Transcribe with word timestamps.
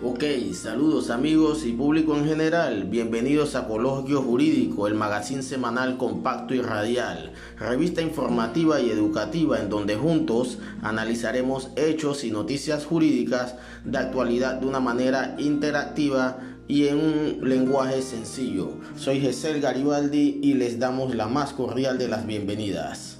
Ok, 0.00 0.22
saludos 0.52 1.10
amigos 1.10 1.66
y 1.66 1.72
público 1.72 2.16
en 2.16 2.24
general, 2.24 2.84
bienvenidos 2.84 3.56
a 3.56 3.66
Coloquio 3.66 4.22
Jurídico, 4.22 4.86
el 4.86 4.94
magazine 4.94 5.42
semanal 5.42 5.96
compacto 5.96 6.54
y 6.54 6.60
radial, 6.60 7.32
revista 7.58 8.00
informativa 8.00 8.80
y 8.80 8.90
educativa 8.90 9.58
en 9.58 9.68
donde 9.68 9.96
juntos 9.96 10.58
analizaremos 10.82 11.70
hechos 11.74 12.22
y 12.22 12.30
noticias 12.30 12.86
jurídicas 12.86 13.56
de 13.84 13.98
actualidad 13.98 14.60
de 14.60 14.66
una 14.66 14.78
manera 14.78 15.34
interactiva 15.36 16.38
y 16.68 16.86
en 16.86 17.00
un 17.00 17.48
lenguaje 17.48 18.00
sencillo. 18.00 18.74
Soy 18.96 19.18
Gesel 19.18 19.60
Garibaldi 19.60 20.38
y 20.40 20.54
les 20.54 20.78
damos 20.78 21.12
la 21.16 21.26
más 21.26 21.52
cordial 21.52 21.98
de 21.98 22.06
las 22.06 22.24
bienvenidas. 22.24 23.17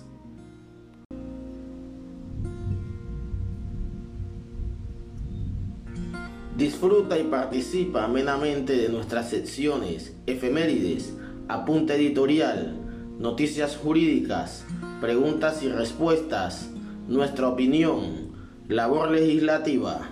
Disfruta 6.68 7.18
y 7.18 7.24
participa 7.24 8.04
amenamente 8.04 8.76
de 8.76 8.90
nuestras 8.90 9.30
secciones, 9.30 10.14
efemérides, 10.26 11.14
apunte 11.48 11.94
editorial, 11.94 12.76
noticias 13.18 13.74
jurídicas, 13.74 14.66
preguntas 15.00 15.62
y 15.62 15.70
respuestas, 15.70 16.68
nuestra 17.08 17.48
opinión, 17.48 18.32
labor 18.68 19.12
legislativa. 19.12 20.10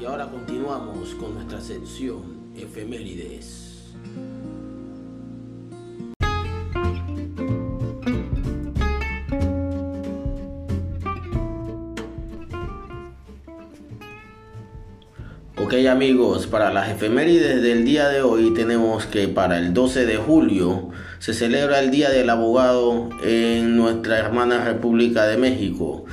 Y 0.00 0.04
ahora 0.04 0.28
continuamos 0.28 1.14
con 1.14 1.34
nuestra 1.34 1.60
sección, 1.60 2.50
efemérides. 2.56 3.63
Ok 15.64 15.72
amigos, 15.90 16.46
para 16.46 16.70
las 16.70 16.90
efemérides 16.90 17.62
del 17.62 17.86
día 17.86 18.10
de 18.10 18.20
hoy 18.20 18.52
tenemos 18.52 19.06
que 19.06 19.28
para 19.28 19.56
el 19.56 19.72
12 19.72 20.04
de 20.04 20.18
julio 20.18 20.90
se 21.20 21.32
celebra 21.32 21.80
el 21.80 21.90
Día 21.90 22.10
del 22.10 22.28
Abogado 22.28 23.08
en 23.24 23.74
nuestra 23.74 24.18
hermana 24.18 24.62
República 24.62 25.24
de 25.24 25.38
México. 25.38 26.04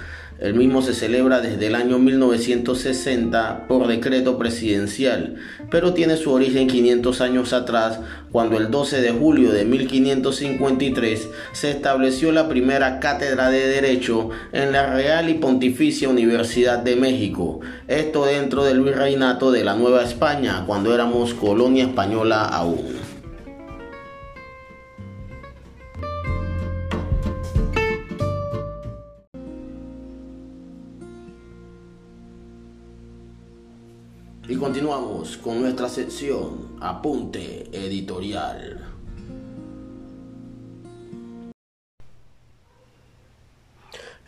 El 0.42 0.56
mismo 0.56 0.82
se 0.82 0.96
celebra 0.96 1.40
desde 1.40 1.68
el 1.68 1.76
año 1.76 2.00
1960 2.00 3.68
por 3.68 3.88
decreto 3.88 4.40
presidencial, 4.40 5.36
pero 5.70 5.94
tiene 5.94 6.18
su 6.18 6.32
origen 6.32 6.68
500 6.68 7.22
años 7.22 7.54
atrás, 7.54 8.00
cuando 8.32 8.58
el 8.58 8.72
12 8.72 9.02
de 9.02 9.12
julio 9.12 9.52
de 9.52 9.66
1553 9.66 11.30
se 11.52 11.70
estableció 11.70 12.32
la 12.32 12.50
primera 12.50 13.00
cátedra 13.00 13.52
de 13.52 13.68
Derecho 13.68 14.32
en 14.52 14.72
la 14.72 14.92
Real 14.92 15.30
y 15.30 15.36
Pontificia 15.36 16.10
Universidad 16.10 16.80
de 16.80 16.96
México. 16.96 17.60
Esto 17.88 18.26
dentro 18.26 18.64
del 18.64 18.82
virreinato 18.82 19.52
de 19.52 19.64
la 19.64 19.76
Nueva 19.76 20.02
España, 20.02 20.64
cuando 20.66 20.96
éramos 20.96 21.36
colonia 21.36 21.84
española 21.84 22.46
aún. 22.46 23.01
Continuamos 34.62 35.38
con 35.38 35.60
nuestra 35.60 35.90
sección 35.90 36.78
Apunte 36.82 37.68
Editorial. 37.74 38.80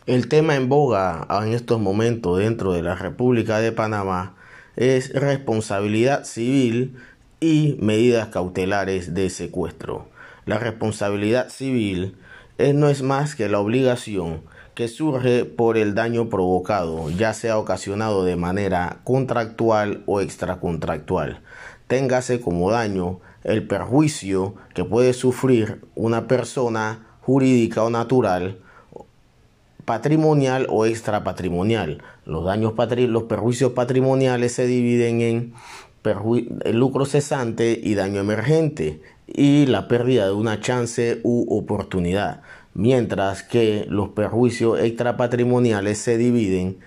El 0.06 0.28
tema 0.28 0.56
en 0.56 0.68
boga 0.68 1.24
en 1.30 1.52
estos 1.52 1.80
momentos 1.80 2.40
dentro 2.40 2.72
de 2.72 2.82
la 2.82 2.96
República 2.96 3.60
de 3.60 3.70
Panamá 3.70 4.34
es 4.74 5.14
responsabilidad 5.14 6.24
civil 6.24 6.96
y 7.38 7.76
medidas 7.78 8.26
cautelares 8.26 9.14
de 9.14 9.30
secuestro. 9.30 10.08
La 10.46 10.58
responsabilidad 10.58 11.48
civil 11.48 12.16
es, 12.58 12.74
no 12.74 12.88
es 12.88 13.02
más 13.02 13.36
que 13.36 13.48
la 13.48 13.60
obligación 13.60 14.42
que 14.74 14.88
surge 14.88 15.44
por 15.44 15.76
el 15.76 15.94
daño 15.94 16.28
provocado, 16.28 17.08
ya 17.10 17.32
sea 17.32 17.58
ocasionado 17.58 18.24
de 18.24 18.36
manera 18.36 19.00
contractual 19.04 20.02
o 20.06 20.20
extracontractual. 20.20 21.40
Téngase 21.86 22.40
como 22.40 22.70
daño 22.70 23.20
el 23.44 23.66
perjuicio 23.66 24.54
que 24.74 24.84
puede 24.84 25.12
sufrir 25.12 25.80
una 25.94 26.26
persona 26.26 27.06
jurídica 27.20 27.84
o 27.84 27.90
natural 27.90 28.58
patrimonial 29.84 30.66
o 30.70 30.86
extrapatrimonial. 30.86 32.02
Los 32.24 32.44
daños 32.44 32.72
los 33.08 33.22
perjuicios 33.24 33.72
patrimoniales 33.72 34.52
se 34.52 34.66
dividen 34.66 35.20
en 35.20 35.54
el 36.64 36.78
lucro 36.78 37.06
cesante 37.06 37.78
y 37.82 37.94
daño 37.94 38.20
emergente 38.20 39.00
y 39.26 39.66
la 39.66 39.88
pérdida 39.88 40.26
de 40.26 40.32
una 40.32 40.60
chance 40.60 41.20
u 41.22 41.46
oportunidad 41.56 42.42
mientras 42.74 43.42
que 43.42 43.86
los 43.88 44.10
perjuicios 44.10 44.80
extrapatrimoniales 44.80 45.98
se 45.98 46.18
dividen 46.18 46.78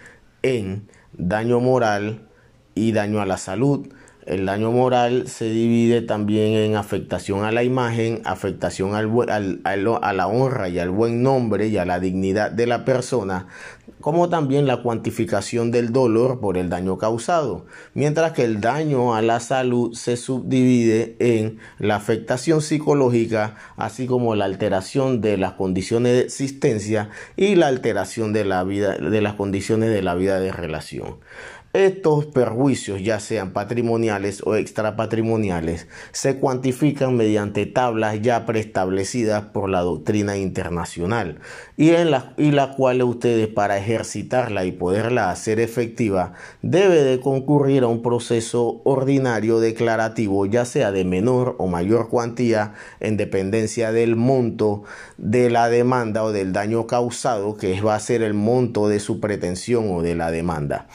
en 0.44 0.88
daño 1.14 1.60
moral 1.60 2.28
y 2.76 2.92
daño 2.92 3.22
a 3.22 3.26
la 3.26 3.38
salud. 3.38 3.88
El 4.26 4.46
daño 4.46 4.74
moral 4.74 5.30
se 5.30 5.50
divide 5.50 6.02
también 6.02 6.52
en 6.52 6.76
afectación 6.76 7.46
a 7.46 7.52
la 7.54 7.64
imagen, 7.64 8.22
afectación 8.26 8.94
al, 8.94 9.62
a 9.64 10.14
la 10.14 10.28
honra 10.28 10.68
y 10.68 10.80
al 10.80 10.90
buen 10.90 11.24
nombre 11.24 11.68
y 11.68 11.78
a 11.78 11.86
la 11.86 12.02
dignidad 12.02 12.52
de 12.52 12.68
la 12.68 12.84
persona, 12.84 13.48
como 14.02 14.30
también 14.30 14.68
la 14.68 14.82
cuantificación 14.82 15.72
del 15.72 15.92
dolor 15.92 16.40
por 16.40 16.58
el 16.58 16.70
daño 16.70 16.98
causado, 16.98 17.66
mientras 17.94 18.34
que 18.34 18.44
el 18.44 18.62
daño 18.62 19.16
a 19.16 19.22
la 19.22 19.40
salud 19.40 19.94
se 19.94 20.18
subdivide 20.18 21.16
en 21.20 21.60
la 21.80 21.96
afectación 21.96 22.62
psicológica, 22.62 23.56
así 23.76 24.06
como 24.06 24.36
la 24.36 24.46
alteración 24.46 25.22
de 25.22 25.38
las 25.38 25.54
condiciones 25.54 26.14
de 26.14 26.22
existencia 26.22 27.10
y 27.36 27.56
la 27.56 27.68
alteración 27.68 28.34
de 28.34 28.46
la 28.46 28.64
vida 28.64 28.98
de 28.98 29.22
las 29.22 29.34
condiciones 29.34 29.90
de 29.90 30.02
la 30.02 30.16
vida 30.16 30.40
de 30.40 30.52
relación. 30.52 31.18
Estos 31.74 32.26
perjuicios, 32.26 33.04
ya 33.04 33.20
sean 33.20 33.52
patrimoniales 33.52 34.42
o 34.46 34.56
extrapatrimoniales, 34.56 35.88
se 36.12 36.38
cuantifican 36.38 37.16
mediante 37.16 37.66
tablas 37.66 38.22
ya 38.22 38.46
preestablecidas 38.46 39.44
por 39.44 39.70
la 39.70 39.82
doctrina 39.82 40.38
internacional 40.38 41.40
y 41.76 41.90
en 41.92 42.10
la, 42.10 42.34
y 42.38 42.52
la 42.52 42.74
cual 42.74 43.04
ustedes 43.04 43.48
para 43.48 43.78
ejercitarla 43.78 44.66
y 44.66 44.72
poderla 44.72 45.30
hacer 45.30 45.60
efectiva 45.60 46.34
debe 46.62 47.04
de 47.04 47.20
concurrir 47.20 47.84
a 47.84 47.88
un 47.88 48.02
proceso 48.02 48.82
ordinario 48.86 49.60
declarativo, 49.60 50.46
ya 50.46 50.66
sea 50.66 50.92
de 50.92 51.04
menor 51.04 51.56
o 51.60 51.68
mayor 51.68 52.10
cuantía 52.10 52.74
en 53.00 53.18
dependencia 53.18 53.92
del 53.92 54.16
monto 54.16 54.84
de 55.18 55.50
la 55.50 55.70
demanda 55.70 56.24
o 56.24 56.32
del 56.32 56.54
daño 56.54 56.88
causado, 56.88 57.58
que 57.58 57.80
va 57.82 57.96
a 57.96 58.00
ser 58.00 58.22
el 58.22 58.34
monto 58.34 58.88
de 58.88 59.00
su 59.00 59.20
pretensión 59.20 59.92
o 59.92 60.02
de 60.02 60.16
la 60.16 60.32
demanda. 60.32 60.88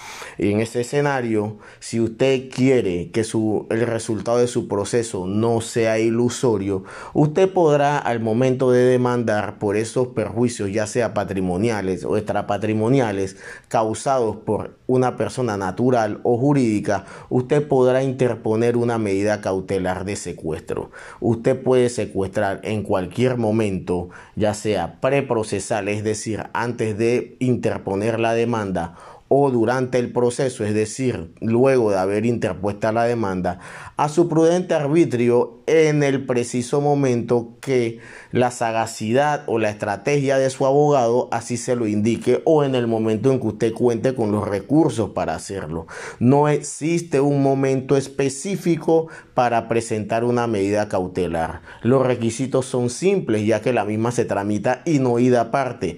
Este 0.62 0.80
escenario, 0.80 1.58
si 1.80 2.00
usted 2.00 2.48
quiere 2.48 3.10
que 3.10 3.24
su, 3.24 3.66
el 3.70 3.86
resultado 3.86 4.38
de 4.38 4.46
su 4.46 4.68
proceso 4.68 5.26
no 5.26 5.60
sea 5.60 5.98
ilusorio, 5.98 6.84
usted 7.12 7.52
podrá 7.52 7.98
al 7.98 8.20
momento 8.20 8.70
de 8.70 8.84
demandar 8.84 9.58
por 9.58 9.76
esos 9.76 10.08
perjuicios, 10.08 10.72
ya 10.72 10.86
sea 10.86 11.14
patrimoniales 11.14 12.04
o 12.04 12.16
extrapatrimoniales, 12.16 13.36
causados 13.68 14.36
por 14.36 14.78
una 14.86 15.16
persona 15.16 15.56
natural 15.56 16.20
o 16.22 16.36
jurídica, 16.36 17.04
usted 17.28 17.66
podrá 17.66 18.02
interponer 18.02 18.76
una 18.76 18.98
medida 18.98 19.40
cautelar 19.40 20.04
de 20.04 20.16
secuestro. 20.16 20.90
Usted 21.20 21.60
puede 21.62 21.88
secuestrar 21.88 22.60
en 22.62 22.82
cualquier 22.82 23.36
momento, 23.36 24.10
ya 24.36 24.54
sea 24.54 25.00
preprocesal, 25.00 25.88
es 25.88 26.04
decir, 26.04 26.44
antes 26.52 26.96
de 26.98 27.36
interponer 27.40 28.20
la 28.20 28.34
demanda, 28.34 28.96
o 29.34 29.50
durante 29.50 29.98
el 29.98 30.12
proceso, 30.12 30.62
es 30.62 30.74
decir, 30.74 31.32
luego 31.40 31.90
de 31.90 31.96
haber 31.96 32.26
interpuesta 32.26 32.92
la 32.92 33.04
demanda, 33.04 33.60
a 33.96 34.10
su 34.10 34.28
prudente 34.28 34.74
arbitrio 34.74 35.62
en 35.66 36.02
el 36.02 36.26
preciso 36.26 36.82
momento 36.82 37.56
que 37.62 38.00
la 38.30 38.50
sagacidad 38.50 39.44
o 39.46 39.58
la 39.58 39.70
estrategia 39.70 40.36
de 40.36 40.50
su 40.50 40.66
abogado 40.66 41.30
así 41.32 41.56
se 41.56 41.76
lo 41.76 41.86
indique 41.86 42.42
o 42.44 42.62
en 42.62 42.74
el 42.74 42.86
momento 42.86 43.32
en 43.32 43.40
que 43.40 43.46
usted 43.46 43.72
cuente 43.72 44.14
con 44.14 44.32
los 44.32 44.46
recursos 44.46 45.10
para 45.10 45.34
hacerlo. 45.34 45.86
No 46.18 46.48
existe 46.48 47.18
un 47.20 47.42
momento 47.42 47.96
específico 47.96 49.08
para 49.32 49.66
presentar 49.66 50.24
una 50.24 50.46
medida 50.46 50.90
cautelar. 50.90 51.62
Los 51.82 52.04
requisitos 52.04 52.66
son 52.66 52.90
simples 52.90 53.46
ya 53.46 53.62
que 53.62 53.72
la 53.72 53.86
misma 53.86 54.10
se 54.10 54.26
tramita 54.26 54.82
y 54.84 54.98
no 54.98 55.18
ida 55.18 55.40
aparte 55.40 55.96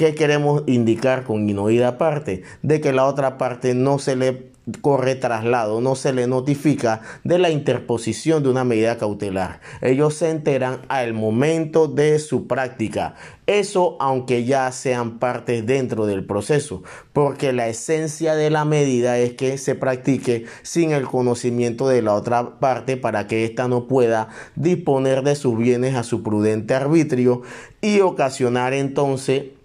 ¿Qué 0.00 0.14
queremos 0.14 0.62
indicar 0.66 1.24
con 1.24 1.46
inoída 1.46 1.98
parte? 1.98 2.42
De 2.62 2.80
que 2.80 2.90
la 2.90 3.04
otra 3.04 3.36
parte 3.36 3.74
no 3.74 3.98
se 3.98 4.16
le 4.16 4.46
corre 4.80 5.14
traslado, 5.14 5.82
no 5.82 5.94
se 5.94 6.14
le 6.14 6.26
notifica 6.26 7.02
de 7.22 7.38
la 7.38 7.50
interposición 7.50 8.42
de 8.42 8.48
una 8.48 8.64
medida 8.64 8.96
cautelar. 8.96 9.60
Ellos 9.82 10.14
se 10.14 10.30
enteran 10.30 10.80
al 10.88 11.12
momento 11.12 11.86
de 11.86 12.18
su 12.18 12.46
práctica. 12.46 13.14
Eso 13.46 13.98
aunque 14.00 14.46
ya 14.46 14.72
sean 14.72 15.18
parte 15.18 15.60
dentro 15.60 16.06
del 16.06 16.24
proceso, 16.24 16.82
porque 17.12 17.52
la 17.52 17.68
esencia 17.68 18.34
de 18.34 18.48
la 18.48 18.64
medida 18.64 19.18
es 19.18 19.34
que 19.34 19.58
se 19.58 19.74
practique 19.74 20.46
sin 20.62 20.92
el 20.92 21.06
conocimiento 21.06 21.88
de 21.88 22.00
la 22.00 22.14
otra 22.14 22.58
parte 22.58 22.96
para 22.96 23.26
que 23.26 23.44
ésta 23.44 23.68
no 23.68 23.86
pueda 23.86 24.28
disponer 24.56 25.22
de 25.24 25.36
sus 25.36 25.58
bienes 25.58 25.94
a 25.94 26.04
su 26.04 26.22
prudente 26.22 26.72
arbitrio 26.72 27.42
y 27.82 28.00
ocasionar 28.00 28.72
entonces 28.72 29.59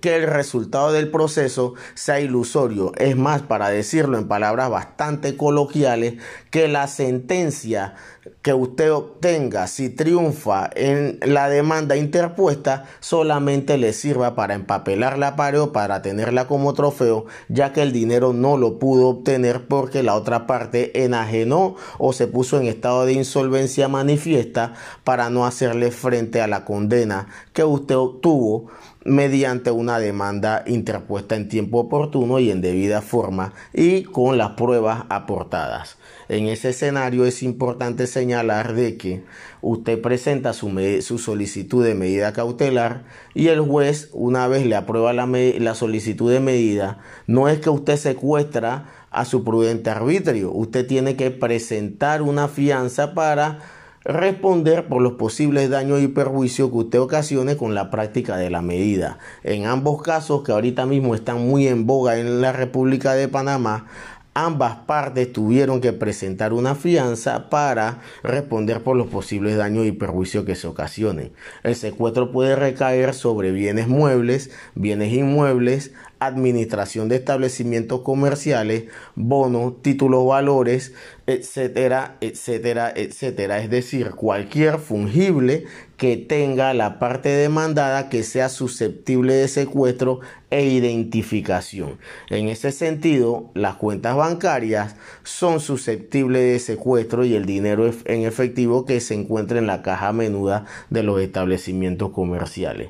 que 0.00 0.16
el 0.16 0.26
resultado 0.26 0.92
del 0.92 1.10
proceso 1.10 1.74
sea 1.94 2.20
ilusorio. 2.20 2.92
Es 2.96 3.16
más, 3.16 3.42
para 3.42 3.70
decirlo 3.70 4.18
en 4.18 4.28
palabras 4.28 4.70
bastante 4.70 5.36
coloquiales, 5.36 6.14
que 6.50 6.68
la 6.68 6.86
sentencia 6.86 7.94
que 8.42 8.52
usted 8.52 8.92
obtenga 8.92 9.66
si 9.66 9.88
triunfa 9.88 10.68
en 10.74 11.18
la 11.22 11.48
demanda 11.48 11.96
interpuesta 11.96 12.84
solamente 13.00 13.78
le 13.78 13.92
sirva 13.92 14.34
para 14.34 14.54
empapelar 14.54 15.18
la 15.18 15.34
o 15.60 15.72
para 15.72 16.02
tenerla 16.02 16.46
como 16.46 16.74
trofeo, 16.74 17.24
ya 17.48 17.72
que 17.72 17.80
el 17.80 17.92
dinero 17.92 18.34
no 18.34 18.58
lo 18.58 18.78
pudo 18.78 19.08
obtener 19.08 19.66
porque 19.68 20.02
la 20.02 20.14
otra 20.14 20.46
parte 20.46 21.02
enajenó 21.02 21.76
o 21.98 22.12
se 22.12 22.26
puso 22.26 22.60
en 22.60 22.66
estado 22.66 23.06
de 23.06 23.14
insolvencia 23.14 23.88
manifiesta 23.88 24.74
para 25.02 25.30
no 25.30 25.46
hacerle 25.46 25.90
frente 25.90 26.42
a 26.42 26.46
la 26.46 26.66
condena 26.66 27.28
que 27.54 27.64
usted 27.64 27.96
obtuvo 27.96 28.70
mediante 29.10 29.72
una 29.72 29.98
demanda 29.98 30.62
interpuesta 30.68 31.34
en 31.34 31.48
tiempo 31.48 31.80
oportuno 31.80 32.38
y 32.38 32.52
en 32.52 32.60
debida 32.60 33.02
forma 33.02 33.52
y 33.74 34.04
con 34.04 34.38
las 34.38 34.50
pruebas 34.50 35.02
aportadas. 35.08 35.96
En 36.28 36.46
ese 36.46 36.68
escenario 36.68 37.24
es 37.24 37.42
importante 37.42 38.06
señalar 38.06 38.72
de 38.72 38.96
que 38.96 39.24
usted 39.62 40.00
presenta 40.00 40.52
su, 40.52 40.70
solicitud 41.18 41.84
de 41.84 41.96
medida 41.96 42.32
cautelar 42.32 43.02
y 43.34 43.48
el 43.48 43.60
juez 43.60 44.10
una 44.12 44.46
vez 44.46 44.64
le 44.64 44.76
aprueba 44.76 45.12
la, 45.12 45.26
la 45.26 45.74
solicitud 45.74 46.30
de 46.30 46.38
medida, 46.38 46.98
no 47.26 47.48
es 47.48 47.58
que 47.58 47.70
usted 47.70 47.96
secuestra 47.96 48.84
a 49.10 49.24
su 49.24 49.42
prudente 49.42 49.90
arbitrio, 49.90 50.52
usted 50.52 50.86
tiene 50.86 51.16
que 51.16 51.32
presentar 51.32 52.22
una 52.22 52.46
fianza 52.46 53.12
para 53.12 53.58
responder 54.04 54.86
por 54.86 55.02
los 55.02 55.12
posibles 55.12 55.68
daños 55.70 56.00
y 56.00 56.08
perjuicios 56.08 56.70
que 56.70 56.76
usted 56.76 57.00
ocasione 57.00 57.56
con 57.56 57.74
la 57.74 57.90
práctica 57.90 58.36
de 58.36 58.50
la 58.50 58.62
medida. 58.62 59.18
En 59.44 59.66
ambos 59.66 60.02
casos 60.02 60.42
que 60.42 60.52
ahorita 60.52 60.86
mismo 60.86 61.14
están 61.14 61.46
muy 61.46 61.68
en 61.68 61.86
boga 61.86 62.18
en 62.18 62.40
la 62.40 62.52
República 62.52 63.14
de 63.14 63.28
Panamá, 63.28 63.86
ambas 64.32 64.76
partes 64.86 65.32
tuvieron 65.32 65.80
que 65.80 65.92
presentar 65.92 66.52
una 66.52 66.74
fianza 66.74 67.50
para 67.50 68.00
responder 68.22 68.82
por 68.82 68.96
los 68.96 69.08
posibles 69.08 69.56
daños 69.56 69.86
y 69.86 69.92
perjuicios 69.92 70.44
que 70.44 70.54
se 70.54 70.66
ocasionen. 70.66 71.32
El 71.62 71.74
secuestro 71.74 72.30
puede 72.30 72.56
recaer 72.56 73.12
sobre 73.12 73.50
bienes 73.50 73.88
muebles, 73.88 74.50
bienes 74.74 75.12
inmuebles, 75.12 75.92
administración 76.20 77.08
de 77.08 77.16
establecimientos 77.16 78.02
comerciales, 78.02 78.84
bonos, 79.16 79.82
títulos, 79.82 80.26
valores, 80.26 80.92
etcétera, 81.26 82.16
etcétera, 82.20 82.92
etcétera. 82.94 83.60
Es 83.60 83.70
decir, 83.70 84.10
cualquier 84.10 84.78
fungible 84.78 85.64
que 86.00 86.16
tenga 86.16 86.72
la 86.72 86.98
parte 86.98 87.28
demandada 87.28 88.08
que 88.08 88.22
sea 88.22 88.48
susceptible 88.48 89.34
de 89.34 89.48
secuestro 89.48 90.20
e 90.48 90.64
identificación. 90.64 91.98
En 92.30 92.48
ese 92.48 92.72
sentido, 92.72 93.50
las 93.52 93.74
cuentas 93.74 94.16
bancarias 94.16 94.96
son 95.24 95.60
susceptibles 95.60 96.40
de 96.40 96.58
secuestro 96.58 97.26
y 97.26 97.34
el 97.34 97.44
dinero 97.44 97.90
en 98.06 98.22
efectivo 98.24 98.86
que 98.86 98.98
se 99.00 99.12
encuentra 99.12 99.58
en 99.58 99.66
la 99.66 99.82
caja 99.82 100.14
menuda 100.14 100.64
de 100.88 101.02
los 101.02 101.20
establecimientos 101.20 102.12
comerciales. 102.12 102.88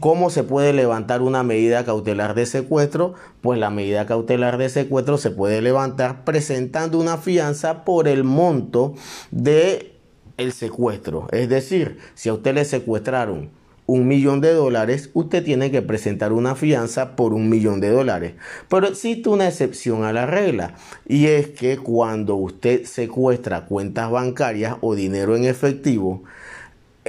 ¿Cómo 0.00 0.28
se 0.28 0.42
puede 0.42 0.72
levantar 0.72 1.22
una 1.22 1.44
medida 1.44 1.84
cautelar 1.84 2.34
de 2.34 2.46
secuestro? 2.46 3.14
Pues 3.42 3.60
la 3.60 3.70
medida 3.70 4.06
cautelar 4.06 4.58
de 4.58 4.70
secuestro 4.70 5.18
se 5.18 5.30
puede 5.30 5.62
levantar 5.62 6.24
presentando 6.24 6.98
una 6.98 7.16
fianza 7.16 7.84
por 7.84 8.08
el 8.08 8.24
monto 8.24 8.94
de 9.30 9.89
el 10.40 10.52
secuestro. 10.52 11.28
Es 11.32 11.48
decir, 11.48 11.98
si 12.14 12.28
a 12.28 12.34
usted 12.34 12.54
le 12.54 12.64
secuestraron 12.64 13.50
un 13.86 14.06
millón 14.06 14.40
de 14.40 14.52
dólares, 14.52 15.10
usted 15.14 15.44
tiene 15.44 15.70
que 15.72 15.82
presentar 15.82 16.32
una 16.32 16.54
fianza 16.54 17.16
por 17.16 17.32
un 17.34 17.48
millón 17.48 17.80
de 17.80 17.90
dólares. 17.90 18.34
Pero 18.68 18.86
existe 18.86 19.28
una 19.28 19.48
excepción 19.48 20.04
a 20.04 20.12
la 20.12 20.26
regla 20.26 20.74
y 21.08 21.26
es 21.26 21.48
que 21.48 21.76
cuando 21.76 22.36
usted 22.36 22.84
secuestra 22.84 23.66
cuentas 23.66 24.10
bancarias 24.10 24.76
o 24.80 24.94
dinero 24.94 25.36
en 25.36 25.44
efectivo, 25.44 26.22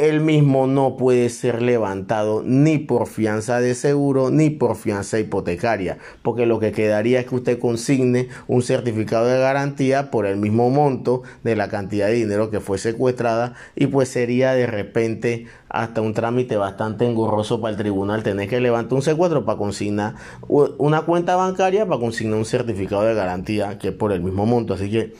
el 0.01 0.19
mismo 0.19 0.65
no 0.65 0.97
puede 0.97 1.29
ser 1.29 1.61
levantado 1.61 2.41
ni 2.43 2.79
por 2.79 3.05
fianza 3.05 3.59
de 3.59 3.75
seguro 3.75 4.31
ni 4.31 4.49
por 4.49 4.75
fianza 4.75 5.19
hipotecaria, 5.19 5.99
porque 6.23 6.47
lo 6.47 6.59
que 6.59 6.71
quedaría 6.71 7.19
es 7.19 7.27
que 7.27 7.35
usted 7.35 7.59
consigne 7.59 8.27
un 8.47 8.63
certificado 8.63 9.27
de 9.27 9.37
garantía 9.37 10.09
por 10.09 10.25
el 10.25 10.37
mismo 10.37 10.71
monto 10.71 11.21
de 11.43 11.55
la 11.55 11.69
cantidad 11.69 12.07
de 12.07 12.13
dinero 12.13 12.49
que 12.49 12.59
fue 12.59 12.79
secuestrada 12.79 13.53
y 13.75 13.85
pues 13.87 14.09
sería 14.09 14.53
de 14.53 14.65
repente 14.65 15.45
hasta 15.69 16.01
un 16.01 16.15
trámite 16.15 16.57
bastante 16.57 17.05
engorroso 17.05 17.61
para 17.61 17.73
el 17.73 17.77
tribunal. 17.77 18.23
Tener 18.23 18.49
que 18.49 18.59
levantar 18.59 18.95
un 18.95 19.03
secuestro 19.03 19.45
para 19.45 19.59
consignar 19.59 20.15
una 20.47 21.03
cuenta 21.03 21.35
bancaria 21.35 21.85
para 21.85 21.99
consignar 21.99 22.39
un 22.39 22.45
certificado 22.45 23.03
de 23.03 23.13
garantía 23.13 23.77
que 23.77 23.89
es 23.89 23.93
por 23.93 24.11
el 24.13 24.21
mismo 24.21 24.47
monto, 24.47 24.73
así 24.73 24.89
que 24.89 25.13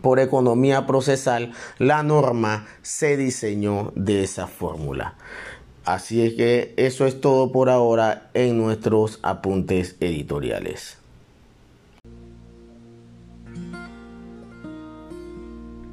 por 0.00 0.20
economía 0.20 0.86
procesal, 0.86 1.52
la 1.78 2.02
norma 2.02 2.66
se 2.82 3.16
diseñó 3.16 3.92
de 3.94 4.22
esa 4.22 4.46
fórmula. 4.46 5.16
Así 5.84 6.22
es 6.22 6.34
que 6.34 6.74
eso 6.76 7.06
es 7.06 7.20
todo 7.20 7.50
por 7.50 7.68
ahora 7.68 8.30
en 8.34 8.56
nuestros 8.56 9.18
apuntes 9.22 9.96
editoriales. 10.00 10.98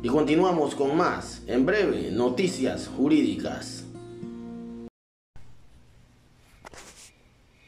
Y 0.01 0.07
continuamos 0.07 0.75
con 0.75 0.95
más, 0.95 1.41
en 1.47 1.65
breve, 1.65 2.09
noticias 2.11 2.87
jurídicas. 2.87 3.83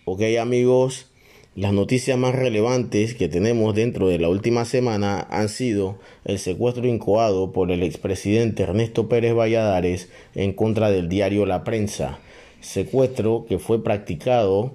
Ok 0.05 0.21
amigos, 0.39 1.10
las 1.55 1.73
noticias 1.73 2.17
más 2.17 2.33
relevantes 2.33 3.13
que 3.13 3.27
tenemos 3.27 3.75
dentro 3.75 4.07
de 4.07 4.19
la 4.19 4.29
última 4.29 4.63
semana 4.63 5.27
han 5.29 5.49
sido 5.49 5.99
el 6.23 6.39
secuestro 6.39 6.87
incoado 6.87 7.51
por 7.51 7.71
el 7.71 7.83
expresidente 7.83 8.63
Ernesto 8.63 9.09
Pérez 9.09 9.33
Valladares 9.33 10.09
en 10.33 10.53
contra 10.53 10.89
del 10.91 11.09
diario 11.09 11.45
La 11.45 11.65
Prensa. 11.65 12.19
Secuestro 12.61 13.45
que 13.49 13.59
fue 13.59 13.83
practicado 13.83 14.73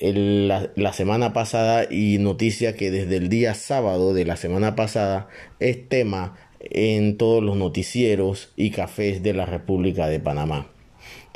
la, 0.00 0.70
la, 0.74 0.92
semana 0.94 1.34
pasada 1.34 1.86
y 1.90 2.16
noticia 2.18 2.76
que 2.76 2.90
desde 2.90 3.16
el 3.16 3.28
día 3.28 3.52
sábado 3.52 4.14
de 4.14 4.24
la 4.24 4.36
semana 4.36 4.74
pasada 4.74 5.28
es 5.60 5.86
tema 5.86 6.38
en 6.60 7.18
todos 7.18 7.42
los 7.42 7.56
noticieros 7.56 8.52
y 8.56 8.70
cafés 8.70 9.22
de 9.22 9.34
la 9.34 9.44
República 9.44 10.08
de 10.08 10.20
Panamá 10.20 10.66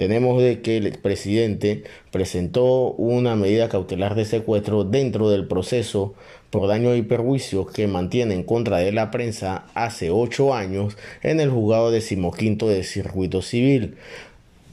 tenemos 0.01 0.43
de 0.43 0.63
que 0.63 0.79
el 0.79 0.93
presidente 0.93 1.85
presentó 2.11 2.93
una 2.93 3.37
medida 3.37 3.69
cautelar 3.69 4.15
de 4.15 4.25
secuestro 4.25 4.85
dentro 4.85 5.29
del 5.29 5.47
proceso 5.47 6.15
por 6.49 6.69
daño 6.69 6.97
y 6.97 7.03
perjuicio 7.03 7.67
que 7.67 7.87
mantiene 7.87 8.33
en 8.33 8.43
contra 8.43 8.79
de 8.79 8.93
la 8.93 9.11
prensa 9.11 9.67
hace 9.75 10.11
ocho 10.11 10.55
años 10.55 10.97
en 11.23 11.39
el 11.39 11.51
juzgado 11.51 11.91
decimoquinto 11.91 12.67
de 12.67 12.83
circuito 12.83 13.43
civil. 13.43 13.99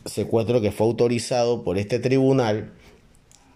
Secuestro 0.05 0.61
que 0.61 0.71
fue 0.71 0.87
autorizado 0.87 1.65
por 1.65 1.77
este 1.77 1.99
tribunal 1.99 2.71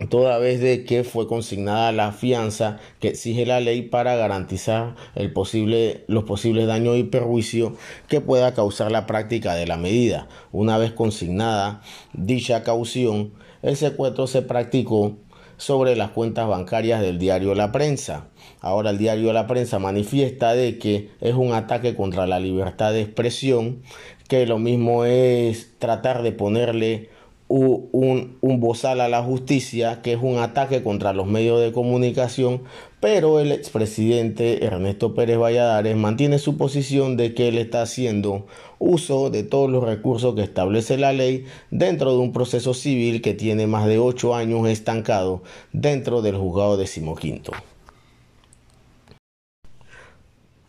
toda 0.09 0.37
vez 0.37 0.59
de 0.59 0.83
que 0.83 1.03
fue 1.03 1.27
consignada 1.27 1.91
la 1.91 2.11
fianza 2.11 2.79
que 2.99 3.09
exige 3.09 3.45
la 3.45 3.59
ley 3.59 3.83
para 3.83 4.15
garantizar 4.15 4.95
los 5.15 6.23
posibles 6.23 6.67
daños 6.67 6.97
y 6.97 7.03
perjuicios 7.03 7.73
que 8.07 8.21
pueda 8.21 8.53
causar 8.53 8.91
la 8.91 9.05
práctica 9.05 9.55
de 9.55 9.67
la 9.67 9.77
medida. 9.77 10.27
Una 10.51 10.77
vez 10.77 10.91
consignada 10.91 11.81
dicha 12.13 12.63
caución, 12.63 13.33
el 13.61 13.75
secuestro 13.75 14.27
se 14.27 14.41
practicó 14.41 15.17
sobre 15.57 15.95
las 15.95 16.09
cuentas 16.09 16.47
bancarias 16.47 17.01
del 17.01 17.19
diario 17.19 17.53
La 17.53 17.71
Prensa. 17.71 18.29
Ahora 18.61 18.89
el 18.89 18.97
diario 18.97 19.31
La 19.31 19.45
Prensa 19.45 19.77
manifiesta 19.77 20.55
de 20.55 20.79
que 20.79 21.11
es 21.21 21.35
un 21.35 21.53
ataque 21.53 21.95
contra 21.95 22.25
la 22.25 22.39
libertad 22.39 22.91
de 22.93 23.01
expresión, 23.01 23.83
que 24.27 24.47
lo 24.47 24.57
mismo 24.57 25.05
es 25.05 25.77
tratar 25.77 26.23
de 26.23 26.31
ponerle 26.31 27.10
un, 27.51 28.37
un 28.41 28.59
bozal 28.59 29.01
a 29.01 29.09
la 29.09 29.23
justicia, 29.23 30.01
que 30.01 30.13
es 30.13 30.19
un 30.21 30.37
ataque 30.37 30.83
contra 30.83 31.13
los 31.13 31.27
medios 31.27 31.61
de 31.61 31.71
comunicación 31.71 32.61
pero 33.01 33.39
el 33.39 33.51
expresidente 33.51 34.63
Ernesto 34.63 35.15
Pérez 35.15 35.39
Valladares 35.39 35.97
mantiene 35.97 36.37
su 36.37 36.55
posición 36.55 37.17
de 37.17 37.33
que 37.33 37.47
él 37.47 37.57
está 37.57 37.81
haciendo 37.81 38.45
uso 38.77 39.31
de 39.31 39.41
todos 39.41 39.69
los 39.71 39.83
recursos 39.83 40.35
que 40.35 40.43
establece 40.43 40.97
la 40.97 41.11
ley 41.11 41.45
dentro 41.71 42.11
de 42.11 42.19
un 42.19 42.31
proceso 42.31 42.75
civil 42.75 43.23
que 43.23 43.33
tiene 43.33 43.65
más 43.65 43.87
de 43.87 43.97
ocho 43.97 44.35
años 44.35 44.67
estancado 44.69 45.41
dentro 45.73 46.21
del 46.21 46.37
juzgado 46.37 46.77
decimoquinto. 46.77 47.53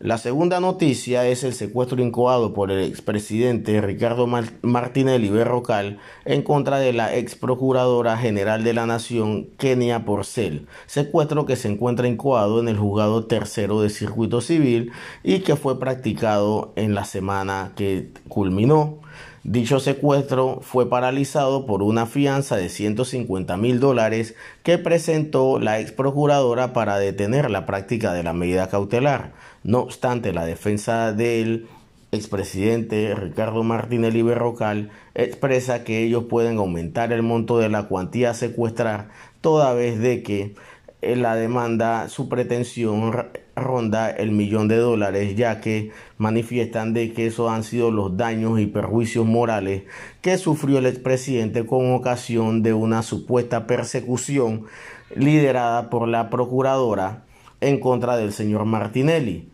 La 0.03 0.19
segunda 0.19 0.59
noticia 0.59 1.29
es 1.29 1.45
el 1.45 1.55
secuestro 1.55 2.03
incoado 2.03 2.53
por 2.55 2.73
el 2.73 2.83
expresidente 2.83 3.81
Ricardo 3.81 4.27
Martinelli 4.27 5.29
Berrocal 5.29 6.01
en 6.25 6.43
contra 6.43 6.81
de 6.81 6.93
la 6.93 7.15
ex 7.15 7.37
procuradora 7.37 8.19
general 8.19 8.65
de 8.65 8.75
la 8.75 8.85
Nación, 8.85 9.51
Kenia 9.59 10.05
Porcel, 10.05 10.67
secuestro 10.87 11.47
que 11.47 11.55
se 11.55 11.69
encuentra 11.69 12.09
incoado 12.09 12.59
en 12.59 12.67
el 12.67 12.79
juzgado 12.79 13.27
tercero 13.27 13.81
de 13.81 13.91
circuito 13.91 14.41
civil 14.41 14.91
y 15.23 15.39
que 15.43 15.55
fue 15.55 15.79
practicado 15.79 16.73
en 16.75 16.97
la 16.97 17.05
semana 17.05 17.71
que 17.77 18.11
culminó. 18.27 18.99
Dicho 19.45 19.81
secuestro 19.81 20.61
fue 20.63 20.89
paralizado 20.89 21.67
por 21.67 21.83
una 21.83 22.07
fianza 22.07 22.57
de 22.57 22.69
150 22.69 23.57
mil 23.57 23.81
dólares 23.81 24.37
que 24.63 24.79
presentó 24.79 25.59
la 25.59 25.81
ex 25.81 25.91
procuradora 25.91 26.73
para 26.73 26.99
detener 26.99 27.51
la 27.51 27.67
práctica 27.67 28.13
de 28.13 28.23
la 28.23 28.33
medida 28.33 28.69
cautelar. 28.69 29.33
No 29.65 29.81
obstante, 29.81 30.33
la 30.33 30.45
defensa 30.45 31.13
del 31.13 31.69
expresidente 32.11 33.15
Ricardo 33.15 33.63
Martinelli 33.63 34.23
Berrocal 34.23 34.91
expresa 35.15 35.85
que 35.85 36.03
ellos 36.03 36.25
pueden 36.25 36.59
aumentar 36.59 37.13
el 37.13 37.23
monto 37.23 37.59
de 37.59 37.69
la 37.69 37.85
cuantía 37.85 38.31
a 38.31 38.35
secuestrar 38.35 39.09
toda 39.41 39.73
vez 39.73 39.99
de 39.99 40.23
que 40.23 40.55
en 41.01 41.23
la 41.23 41.37
demanda 41.37 42.09
su 42.09 42.29
pretensión 42.29 43.13
ronda 43.57 44.11
el 44.11 44.31
millón 44.33 44.69
de 44.69 44.77
dólares 44.77 45.37
ya 45.37 45.61
que 45.61 45.91
manifiestan 46.19 46.93
de 46.93 47.13
que 47.13 47.27
esos 47.27 47.51
han 47.51 47.65
sido 47.65 47.91
los 47.91 48.17
daños 48.17 48.61
y 48.61 48.67
perjuicios 48.67 49.27
morales 49.27 49.83
que 50.23 50.39
sufrió 50.39 50.79
el 50.79 50.87
expresidente 50.87 51.67
con 51.67 51.93
ocasión 51.93 52.63
de 52.63 52.75
una 52.75 53.03
supuesta 53.03 53.67
persecución 53.67 54.67
liderada 55.15 55.89
por 55.89 56.09
la 56.09 56.31
procuradora 56.31 57.25
en 57.61 57.79
contra 57.79 58.17
del 58.17 58.33
señor 58.33 58.65
Martinelli. 58.65 59.52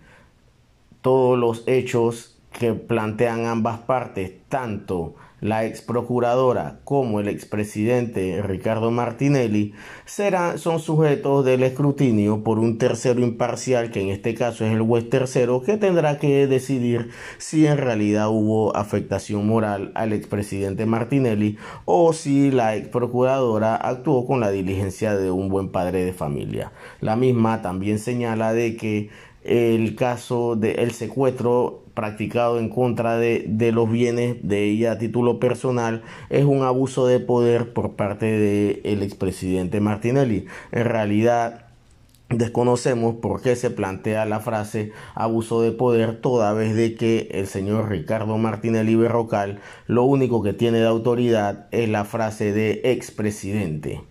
Todos 1.02 1.38
los 1.38 1.64
hechos 1.67 2.38
que 2.52 2.75
plantean 2.75 3.47
ambas 3.47 3.78
partes, 3.78 4.33
tanto 4.49 5.14
la 5.40 5.64
ex 5.64 5.83
procuradora 5.83 6.81
como 6.83 7.21
el 7.21 7.28
expresidente 7.28 8.43
Ricardo 8.43 8.90
Martinelli 8.90 9.73
serán, 10.05 10.59
son 10.59 10.81
sujetos 10.81 11.45
del 11.45 11.62
escrutinio 11.62 12.43
por 12.43 12.59
un 12.59 12.78
tercero 12.78 13.21
imparcial, 13.21 13.93
que 13.93 14.00
en 14.00 14.09
este 14.09 14.35
caso 14.35 14.64
es 14.64 14.73
el 14.73 14.83
juez 14.83 15.09
tercero, 15.09 15.62
que 15.62 15.76
tendrá 15.76 16.19
que 16.19 16.49
decidir 16.49 17.11
si 17.38 17.67
en 17.67 17.78
realidad 17.78 18.28
hubo 18.31 18.75
afectación 18.76 19.47
moral 19.47 19.93
al 19.95 20.12
expresidente 20.12 20.87
Martinelli 20.87 21.57
o 21.85 22.12
si 22.12 22.50
la 22.50 22.75
ex 22.75 22.88
procuradora 22.88 23.76
actuó 23.76 24.26
con 24.26 24.40
la 24.40 24.50
diligencia 24.50 25.17
de 25.17 25.31
un 25.31 25.49
buen 25.49 25.69
padre 25.69 26.05
de 26.05 26.12
familia. 26.12 26.73
La 27.00 27.14
misma 27.14 27.62
también 27.62 28.00
señala 28.00 28.52
de 28.52 28.76
que 28.76 29.11
el 29.49 29.97
caso 29.97 30.57
del 30.57 30.90
secuestro 30.93 31.85
practicado 31.95 32.59
en 32.59 32.69
contra 32.69 33.17
de, 33.17 33.45
de, 33.49 33.73
los 33.73 33.90
bienes 33.90 34.37
de 34.43 34.64
ella 34.64 34.93
a 34.93 34.99
título 34.99 35.40
personal 35.40 36.02
es 36.31 36.45
un 36.45 36.62
abuso 36.62 37.07
de 37.07 37.19
poder 37.19 37.73
por 37.73 37.97
parte 37.97 38.26
del 38.26 38.81
el 38.85 39.02
expresidente 39.02 39.81
Martinelli. 39.81 40.47
En 40.71 40.85
realidad 40.85 41.69
desconocemos 42.28 43.17
por 43.17 43.40
qué 43.40 43.57
se 43.57 43.71
plantea 43.71 44.26
la 44.26 44.40
frase 44.40 44.93
abuso 45.14 45.62
de 45.62 45.73
poder 45.73 46.21
toda 46.21 46.52
vez 46.52 46.75
de 46.75 46.95
que 46.95 47.28
el 47.31 47.47
señor 47.47 47.88
Ricardo 47.88 48.37
Martinelli 48.37 48.95
Berrocal 48.95 49.61
lo 49.87 50.05
único 50.05 50.43
que 50.43 50.52
tiene 50.52 50.78
de 50.78 50.87
autoridad 50.87 51.69
es 51.71 51.88
la 51.88 52.05
frase 52.05 52.52
de 52.52 52.83
expresidente. 52.85 54.02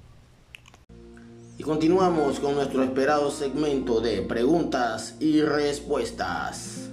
Y 1.60 1.64
continuamos 1.64 2.40
con 2.40 2.54
nuestro 2.54 2.84
esperado 2.84 3.32
segmento 3.32 4.00
de 4.00 4.22
preguntas 4.22 5.16
y 5.20 5.42
respuestas. 5.42 6.84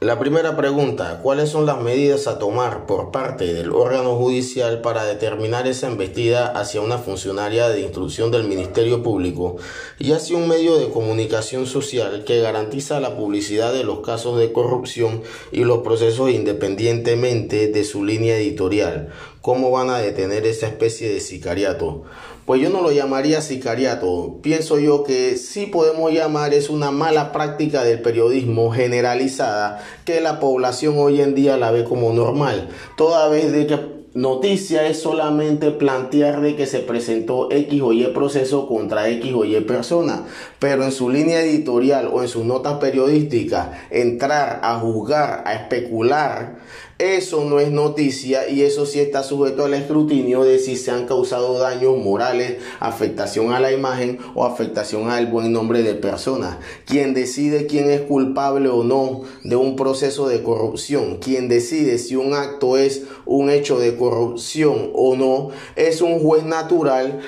La 0.00 0.18
primera 0.18 0.54
pregunta, 0.54 1.20
¿cuáles 1.22 1.48
son 1.48 1.64
las 1.64 1.80
medidas 1.80 2.26
a 2.26 2.38
tomar 2.38 2.84
por 2.84 3.10
parte 3.10 3.54
del 3.54 3.70
órgano 3.70 4.16
judicial 4.16 4.82
para 4.82 5.04
determinar 5.04 5.66
esa 5.66 5.86
embestida 5.86 6.48
hacia 6.48 6.82
una 6.82 6.98
funcionaria 6.98 7.70
de 7.70 7.80
instrucción 7.80 8.30
del 8.30 8.44
Ministerio 8.44 9.02
Público 9.02 9.56
y 9.98 10.12
hacia 10.12 10.36
un 10.36 10.46
medio 10.46 10.76
de 10.76 10.90
comunicación 10.90 11.66
social 11.66 12.24
que 12.24 12.40
garantiza 12.40 13.00
la 13.00 13.16
publicidad 13.16 13.72
de 13.72 13.84
los 13.84 14.00
casos 14.00 14.38
de 14.38 14.52
corrupción 14.52 15.22
y 15.52 15.64
los 15.64 15.78
procesos 15.78 16.30
independientemente 16.30 17.68
de 17.68 17.84
su 17.84 18.04
línea 18.04 18.36
editorial? 18.36 19.10
¿Cómo 19.44 19.70
van 19.70 19.90
a 19.90 19.98
detener 19.98 20.46
esa 20.46 20.66
especie 20.66 21.12
de 21.12 21.20
sicariato? 21.20 22.04
pues 22.46 22.62
yo 22.62 22.70
no 22.70 22.80
lo 22.80 22.92
llamaría 22.92 23.42
sicariato. 23.42 24.38
Pienso 24.42 24.78
yo 24.78 25.04
que 25.04 25.36
sí 25.36 25.66
podemos 25.66 26.12
llamar 26.12 26.54
es 26.54 26.70
una 26.70 26.90
mala 26.90 27.30
práctica 27.30 27.84
del 27.84 28.00
periodismo 28.00 28.70
generalizada 28.70 29.84
que 30.06 30.22
la 30.22 30.40
población 30.40 30.94
hoy 30.96 31.20
en 31.20 31.34
día 31.34 31.58
la 31.58 31.70
ve 31.72 31.84
como 31.84 32.14
normal. 32.14 32.70
Toda 32.96 33.28
vez 33.28 33.52
de 33.52 33.66
que 33.66 33.78
noticia 34.14 34.86
es 34.86 35.02
solamente 35.02 35.72
plantear 35.72 36.40
de 36.40 36.54
que 36.54 36.66
se 36.66 36.78
presentó 36.78 37.50
X 37.50 37.82
o 37.82 37.92
Y 37.92 38.04
proceso 38.14 38.68
contra 38.68 39.08
X 39.08 39.34
o 39.34 39.44
Y 39.44 39.60
persona, 39.60 40.24
pero 40.64 40.82
en 40.82 40.92
su 40.92 41.10
línea 41.10 41.42
editorial 41.42 42.08
o 42.10 42.22
en 42.22 42.28
sus 42.28 42.42
notas 42.46 42.78
periodísticas 42.78 43.68
entrar 43.90 44.60
a 44.62 44.78
juzgar, 44.78 45.42
a 45.44 45.52
especular 45.52 46.56
eso 46.98 47.44
no 47.44 47.58
es 47.58 47.72
noticia 47.72 48.48
y 48.48 48.62
eso 48.62 48.86
sí 48.86 49.00
está 49.00 49.24
sujeto 49.24 49.64
al 49.64 49.74
escrutinio 49.74 50.44
de 50.44 50.60
si 50.60 50.76
se 50.76 50.92
han 50.92 51.06
causado 51.06 51.58
daños 51.58 51.98
morales, 51.98 52.58
afectación 52.78 53.52
a 53.52 53.58
la 53.58 53.72
imagen 53.72 54.18
o 54.36 54.44
afectación 54.44 55.10
al 55.10 55.26
buen 55.26 55.52
nombre 55.52 55.82
de 55.82 55.94
personas. 55.94 56.58
Quien 56.86 57.12
decide 57.12 57.66
quién 57.66 57.90
es 57.90 58.02
culpable 58.02 58.68
o 58.68 58.84
no 58.84 59.22
de 59.42 59.56
un 59.56 59.74
proceso 59.74 60.28
de 60.28 60.44
corrupción, 60.44 61.18
quien 61.18 61.48
decide 61.48 61.98
si 61.98 62.14
un 62.14 62.32
acto 62.32 62.78
es 62.78 63.02
un 63.26 63.50
hecho 63.50 63.80
de 63.80 63.96
corrupción 63.96 64.92
o 64.94 65.16
no, 65.16 65.48
es 65.74 66.00
un 66.00 66.20
juez 66.20 66.44
natural 66.44 67.20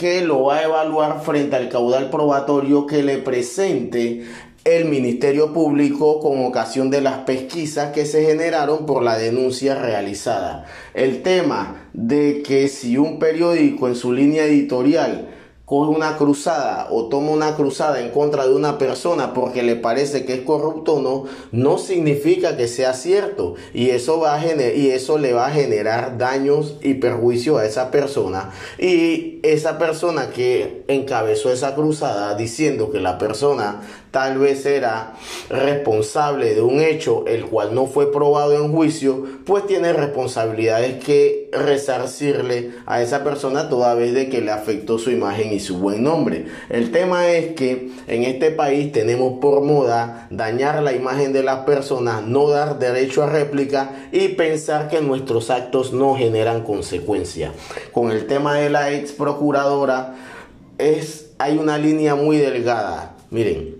que 0.00 0.22
lo 0.22 0.44
va 0.44 0.56
a 0.56 0.62
evaluar 0.62 1.20
frente 1.22 1.56
al 1.56 1.68
caudal 1.68 2.08
probatorio 2.08 2.86
que 2.86 3.02
le 3.02 3.18
presente 3.18 4.22
el 4.64 4.86
Ministerio 4.86 5.52
Público 5.52 6.20
con 6.20 6.42
ocasión 6.42 6.88
de 6.88 7.02
las 7.02 7.18
pesquisas 7.18 7.92
que 7.92 8.06
se 8.06 8.24
generaron 8.24 8.86
por 8.86 9.02
la 9.02 9.18
denuncia 9.18 9.74
realizada. 9.74 10.64
El 10.94 11.20
tema 11.20 11.90
de 11.92 12.42
que 12.42 12.68
si 12.68 12.96
un 12.96 13.18
periódico 13.18 13.88
en 13.88 13.94
su 13.94 14.14
línea 14.14 14.44
editorial 14.44 15.28
coge 15.70 15.92
una 15.92 16.16
cruzada 16.16 16.88
o 16.90 17.04
toma 17.04 17.30
una 17.30 17.54
cruzada 17.54 18.00
en 18.00 18.10
contra 18.10 18.44
de 18.44 18.52
una 18.52 18.76
persona 18.76 19.32
porque 19.32 19.62
le 19.62 19.76
parece 19.76 20.24
que 20.24 20.34
es 20.34 20.40
corrupto 20.40 21.00
no, 21.00 21.26
no 21.52 21.78
significa 21.78 22.56
que 22.56 22.66
sea 22.66 22.92
cierto. 22.92 23.54
Y 23.72 23.90
eso 23.90 24.18
va 24.18 24.34
a 24.34 24.40
y 24.44 24.90
eso 24.90 25.16
le 25.16 25.32
va 25.32 25.46
a 25.46 25.50
generar 25.52 26.18
daños 26.18 26.74
y 26.82 26.94
perjuicios 26.94 27.60
a 27.60 27.66
esa 27.66 27.92
persona. 27.92 28.50
Y 28.80 29.38
esa 29.44 29.78
persona 29.78 30.30
que 30.30 30.82
encabezó 30.88 31.52
esa 31.52 31.76
cruzada 31.76 32.34
diciendo 32.34 32.90
que 32.90 32.98
la 32.98 33.16
persona 33.18 33.82
tal 34.10 34.38
vez 34.38 34.66
era 34.66 35.14
responsable 35.48 36.54
de 36.54 36.62
un 36.62 36.80
hecho 36.80 37.24
el 37.26 37.46
cual 37.46 37.74
no 37.74 37.86
fue 37.86 38.10
probado 38.10 38.54
en 38.54 38.72
juicio, 38.72 39.24
pues 39.44 39.66
tiene 39.66 39.92
responsabilidades 39.92 41.02
que 41.04 41.48
resarcirle 41.52 42.72
a 42.86 43.02
esa 43.02 43.24
persona 43.24 43.68
toda 43.68 43.94
vez 43.94 44.14
de 44.14 44.28
que 44.28 44.40
le 44.40 44.50
afectó 44.50 44.98
su 44.98 45.10
imagen 45.10 45.52
y 45.52 45.60
su 45.60 45.78
buen 45.78 46.02
nombre. 46.02 46.46
El 46.68 46.90
tema 46.90 47.28
es 47.28 47.54
que 47.54 47.90
en 48.06 48.24
este 48.24 48.50
país 48.50 48.92
tenemos 48.92 49.40
por 49.40 49.62
moda 49.62 50.26
dañar 50.30 50.82
la 50.82 50.92
imagen 50.92 51.32
de 51.32 51.42
las 51.42 51.60
personas, 51.60 52.22
no 52.22 52.48
dar 52.48 52.78
derecho 52.78 53.22
a 53.22 53.26
réplica 53.26 54.08
y 54.12 54.28
pensar 54.28 54.88
que 54.88 55.00
nuestros 55.00 55.50
actos 55.50 55.92
no 55.92 56.16
generan 56.16 56.62
consecuencias. 56.62 57.52
Con 57.92 58.10
el 58.10 58.26
tema 58.26 58.54
de 58.54 58.70
la 58.70 58.92
ex 58.92 59.12
procuradora 59.12 60.14
es 60.78 61.30
hay 61.38 61.58
una 61.58 61.78
línea 61.78 62.14
muy 62.14 62.36
delgada. 62.36 63.16
Miren, 63.30 63.79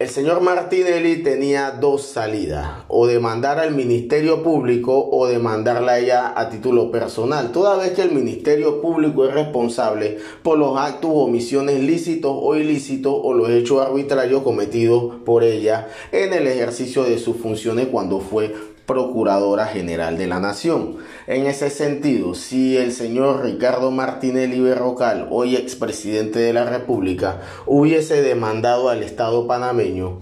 el 0.00 0.08
señor 0.08 0.40
Martinelli 0.40 1.22
tenía 1.22 1.70
dos 1.70 2.02
salidas, 2.02 2.68
o 2.88 3.06
demandar 3.06 3.60
al 3.60 3.76
Ministerio 3.76 4.42
Público 4.42 5.08
o 5.08 5.28
demandarla 5.28 5.92
a 5.92 5.98
ella 6.00 6.32
a 6.34 6.48
título 6.50 6.90
personal, 6.90 7.52
toda 7.52 7.76
vez 7.76 7.92
que 7.92 8.02
el 8.02 8.10
Ministerio 8.10 8.82
Público 8.82 9.24
es 9.24 9.32
responsable 9.32 10.18
por 10.42 10.58
los 10.58 10.76
actos 10.76 11.12
o 11.12 11.24
omisiones 11.24 11.78
lícitos 11.78 12.32
o 12.34 12.56
ilícitos 12.56 13.14
o 13.16 13.34
los 13.34 13.48
hechos 13.50 13.86
arbitrarios 13.86 14.42
cometidos 14.42 15.14
por 15.24 15.44
ella 15.44 15.86
en 16.10 16.32
el 16.32 16.48
ejercicio 16.48 17.04
de 17.04 17.16
sus 17.16 17.36
funciones 17.36 17.86
cuando 17.86 18.18
fue 18.18 18.52
Procuradora 18.86 19.66
General 19.66 20.18
de 20.18 20.26
la 20.26 20.40
Nación. 20.40 20.96
En 21.26 21.46
ese 21.46 21.70
sentido, 21.70 22.34
si 22.34 22.76
el 22.76 22.92
señor 22.92 23.42
Ricardo 23.42 23.90
Martinelli 23.90 24.60
Berrocal, 24.60 25.28
hoy 25.30 25.56
expresidente 25.56 26.38
de 26.38 26.52
la 26.52 26.64
República, 26.64 27.40
hubiese 27.66 28.22
demandado 28.22 28.88
al 28.88 29.02
Estado 29.02 29.46
panameño 29.46 30.20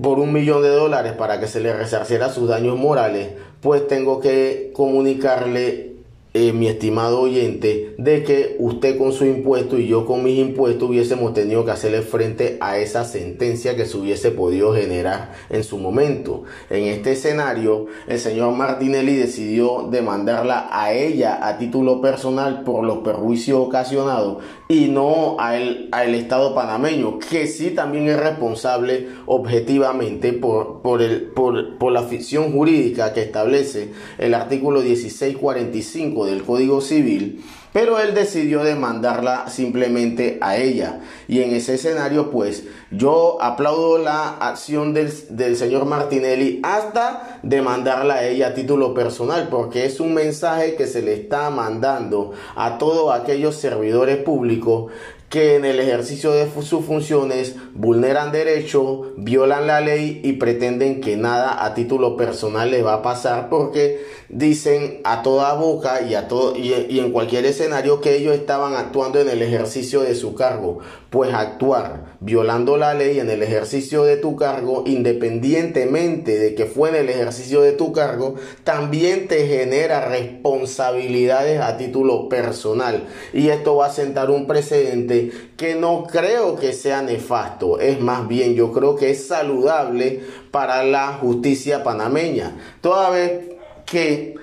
por 0.00 0.18
un 0.18 0.32
millón 0.32 0.62
de 0.62 0.70
dólares 0.70 1.12
para 1.12 1.40
que 1.40 1.46
se 1.46 1.60
le 1.60 1.72
resarciera 1.72 2.30
sus 2.30 2.48
daños 2.48 2.78
morales, 2.78 3.30
pues 3.60 3.86
tengo 3.86 4.20
que 4.20 4.70
comunicarle 4.74 5.91
eh, 6.34 6.52
mi 6.54 6.66
estimado 6.66 7.20
oyente, 7.20 7.94
de 7.98 8.22
que 8.22 8.56
usted 8.58 8.96
con 8.96 9.12
su 9.12 9.26
impuesto 9.26 9.78
y 9.78 9.86
yo 9.86 10.06
con 10.06 10.24
mis 10.24 10.38
impuestos 10.38 10.88
hubiésemos 10.88 11.34
tenido 11.34 11.64
que 11.64 11.72
hacerle 11.72 12.00
frente 12.00 12.56
a 12.60 12.78
esa 12.78 13.04
sentencia 13.04 13.76
que 13.76 13.84
se 13.84 13.98
hubiese 13.98 14.30
podido 14.30 14.74
generar 14.74 15.32
en 15.50 15.62
su 15.62 15.76
momento. 15.76 16.44
En 16.70 16.84
este 16.84 17.12
escenario, 17.12 17.86
el 18.06 18.18
señor 18.18 18.54
Martinelli 18.54 19.14
decidió 19.14 19.88
demandarla 19.90 20.68
a 20.70 20.94
ella 20.94 21.46
a 21.46 21.58
título 21.58 22.00
personal 22.00 22.62
por 22.64 22.84
los 22.84 22.98
perjuicios 22.98 23.58
ocasionados 23.60 24.38
y 24.68 24.86
no 24.88 25.36
al, 25.38 25.88
al 25.92 26.14
Estado 26.14 26.54
panameño, 26.54 27.18
que 27.18 27.46
sí 27.46 27.72
también 27.72 28.08
es 28.08 28.18
responsable 28.18 29.08
objetivamente 29.26 30.32
por, 30.32 30.80
por, 30.80 31.02
el, 31.02 31.24
por, 31.24 31.76
por 31.76 31.92
la 31.92 32.04
ficción 32.04 32.52
jurídica 32.52 33.12
que 33.12 33.20
establece 33.20 33.90
el 34.16 34.32
artículo 34.32 34.80
1645 34.80 36.21
del 36.26 36.42
Código 36.42 36.80
Civil, 36.80 37.44
pero 37.72 37.98
él 37.98 38.14
decidió 38.14 38.62
demandarla 38.64 39.48
simplemente 39.48 40.38
a 40.42 40.56
ella. 40.56 41.00
Y 41.26 41.40
en 41.40 41.54
ese 41.54 41.74
escenario, 41.74 42.30
pues 42.30 42.64
yo 42.90 43.38
aplaudo 43.40 43.98
la 43.98 44.28
acción 44.28 44.92
del, 44.92 45.10
del, 45.30 45.56
señor 45.56 45.86
Martinelli 45.86 46.60
hasta 46.62 47.40
demandarla 47.42 48.14
a 48.14 48.24
ella 48.26 48.48
a 48.48 48.54
título 48.54 48.92
personal, 48.92 49.48
porque 49.50 49.86
es 49.86 50.00
un 50.00 50.12
mensaje 50.12 50.74
que 50.74 50.86
se 50.86 51.00
le 51.00 51.14
está 51.14 51.48
mandando 51.48 52.32
a 52.56 52.76
todos 52.76 53.14
aquellos 53.14 53.56
servidores 53.56 54.18
públicos 54.18 54.92
que 55.32 55.56
en 55.56 55.64
el 55.64 55.80
ejercicio 55.80 56.30
de 56.32 56.46
sus 56.60 56.84
funciones 56.84 57.56
vulneran 57.72 58.32
derechos, 58.32 59.06
violan 59.16 59.66
la 59.66 59.80
ley 59.80 60.20
y 60.22 60.34
pretenden 60.34 61.00
que 61.00 61.16
nada 61.16 61.64
a 61.64 61.72
título 61.72 62.18
personal 62.18 62.70
les 62.70 62.84
va 62.84 62.96
a 62.96 63.02
pasar 63.02 63.48
porque 63.48 64.04
dicen 64.28 65.00
a 65.04 65.22
toda 65.22 65.54
boca 65.54 66.02
y, 66.02 66.16
a 66.16 66.28
todo, 66.28 66.54
y 66.54 66.98
en 66.98 67.12
cualquier 67.12 67.46
escenario 67.46 68.02
que 68.02 68.14
ellos 68.14 68.34
estaban 68.34 68.74
actuando 68.74 69.20
en 69.20 69.30
el 69.30 69.40
ejercicio 69.40 70.02
de 70.02 70.14
su 70.14 70.34
cargo. 70.34 70.80
Pues 71.08 71.32
actuar 71.34 72.16
violando 72.20 72.78
la 72.78 72.94
ley 72.94 73.18
en 73.18 73.28
el 73.28 73.42
ejercicio 73.42 74.04
de 74.04 74.16
tu 74.16 74.36
cargo, 74.36 74.84
independientemente 74.86 76.38
de 76.38 76.54
que 76.54 76.64
fue 76.64 76.88
en 76.88 76.94
el 76.94 77.08
ejercicio 77.10 77.60
de 77.60 77.72
tu 77.72 77.92
cargo, 77.92 78.36
también 78.64 79.28
te 79.28 79.46
genera 79.46 80.08
responsabilidades 80.08 81.60
a 81.60 81.76
título 81.76 82.30
personal. 82.30 83.04
Y 83.34 83.48
esto 83.48 83.76
va 83.76 83.86
a 83.86 83.92
sentar 83.92 84.30
un 84.30 84.46
precedente 84.46 85.21
que 85.56 85.74
no 85.74 86.04
creo 86.10 86.56
que 86.56 86.72
sea 86.72 87.02
nefasto, 87.02 87.78
es 87.78 88.00
más 88.00 88.26
bien 88.26 88.54
yo 88.54 88.72
creo 88.72 88.96
que 88.96 89.10
es 89.10 89.26
saludable 89.26 90.20
para 90.50 90.84
la 90.84 91.14
justicia 91.14 91.84
panameña. 91.84 92.56
Toda 92.80 93.10
vez 93.10 93.50
que 93.86 94.34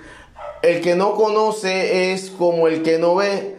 el 0.61 0.81
que 0.81 0.95
no 0.95 1.15
conoce 1.15 2.13
es 2.13 2.29
como 2.29 2.67
el 2.67 2.83
que 2.83 2.97
no 2.97 3.15
ve. 3.15 3.55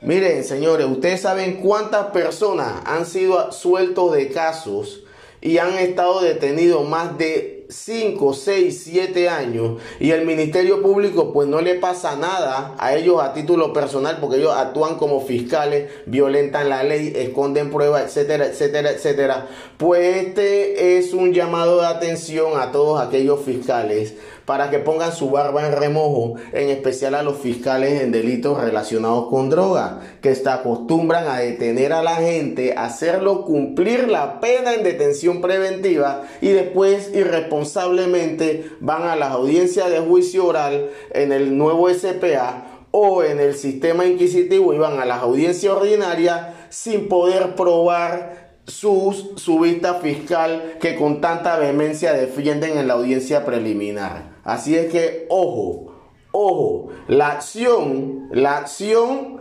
Miren, 0.00 0.44
señores, 0.44 0.86
ustedes 0.86 1.22
saben 1.22 1.56
cuántas 1.56 2.06
personas 2.06 2.82
han 2.84 3.06
sido 3.06 3.52
sueltos 3.52 4.12
de 4.12 4.28
casos 4.28 5.02
y 5.40 5.58
han 5.58 5.74
estado 5.74 6.20
detenidos 6.20 6.88
más 6.88 7.16
de 7.18 7.53
5, 7.74 8.34
6, 8.34 8.82
7 8.84 9.28
años 9.28 9.80
y 9.98 10.12
el 10.12 10.24
Ministerio 10.24 10.80
Público 10.80 11.32
pues 11.32 11.48
no 11.48 11.60
le 11.60 11.74
pasa 11.74 12.14
nada 12.14 12.74
a 12.78 12.94
ellos 12.94 13.20
a 13.20 13.32
título 13.32 13.72
personal 13.72 14.18
porque 14.20 14.36
ellos 14.36 14.54
actúan 14.56 14.94
como 14.94 15.20
fiscales, 15.20 15.90
violentan 16.06 16.68
la 16.68 16.84
ley, 16.84 17.12
esconden 17.16 17.70
pruebas, 17.70 18.04
etcétera, 18.04 18.46
etcétera, 18.46 18.90
etcétera. 18.90 19.48
Pues 19.76 20.26
este 20.26 20.98
es 20.98 21.12
un 21.12 21.32
llamado 21.32 21.80
de 21.80 21.86
atención 21.86 22.60
a 22.60 22.70
todos 22.70 23.00
aquellos 23.00 23.40
fiscales 23.40 24.14
para 24.44 24.70
que 24.70 24.78
pongan 24.78 25.12
su 25.12 25.30
barba 25.30 25.66
en 25.66 25.72
remojo, 25.72 26.34
en 26.52 26.70
especial 26.70 27.14
a 27.14 27.22
los 27.22 27.38
fiscales 27.38 28.02
en 28.02 28.12
delitos 28.12 28.60
relacionados 28.60 29.28
con 29.28 29.50
droga, 29.50 30.00
que 30.20 30.34
se 30.34 30.48
acostumbran 30.48 31.26
a 31.28 31.38
detener 31.38 31.92
a 31.92 32.02
la 32.02 32.16
gente, 32.16 32.74
hacerlo 32.76 33.44
cumplir 33.44 34.08
la 34.08 34.40
pena 34.40 34.74
en 34.74 34.82
detención 34.82 35.40
preventiva 35.40 36.22
y 36.40 36.48
después 36.48 37.10
irresponsablemente 37.14 37.54
responsablemente 37.54 38.70
van 38.80 39.02
a 39.02 39.16
las 39.16 39.32
audiencias 39.32 39.90
de 39.90 40.00
juicio 40.00 40.46
oral 40.46 40.90
en 41.12 41.32
el 41.32 41.56
nuevo 41.56 41.88
SPA 41.88 42.66
o 42.90 43.22
en 43.22 43.40
el 43.40 43.54
sistema 43.54 44.06
inquisitivo 44.06 44.74
y 44.74 44.78
van 44.78 45.00
a 45.00 45.04
las 45.04 45.22
audiencias 45.22 45.72
ordinarias 45.72 46.54
sin 46.68 47.08
poder 47.08 47.54
probar 47.54 48.54
sus, 48.66 49.32
su 49.36 49.60
vista 49.60 49.94
fiscal 49.94 50.76
que 50.80 50.96
con 50.96 51.20
tanta 51.20 51.56
vehemencia 51.58 52.12
defienden 52.12 52.78
en 52.78 52.88
la 52.88 52.94
audiencia 52.94 53.44
preliminar. 53.44 54.33
Así 54.44 54.76
es 54.76 54.92
que, 54.92 55.26
ojo, 55.30 55.94
ojo, 56.32 56.88
la 57.08 57.28
acción, 57.28 58.28
la 58.30 58.58
acción 58.58 59.40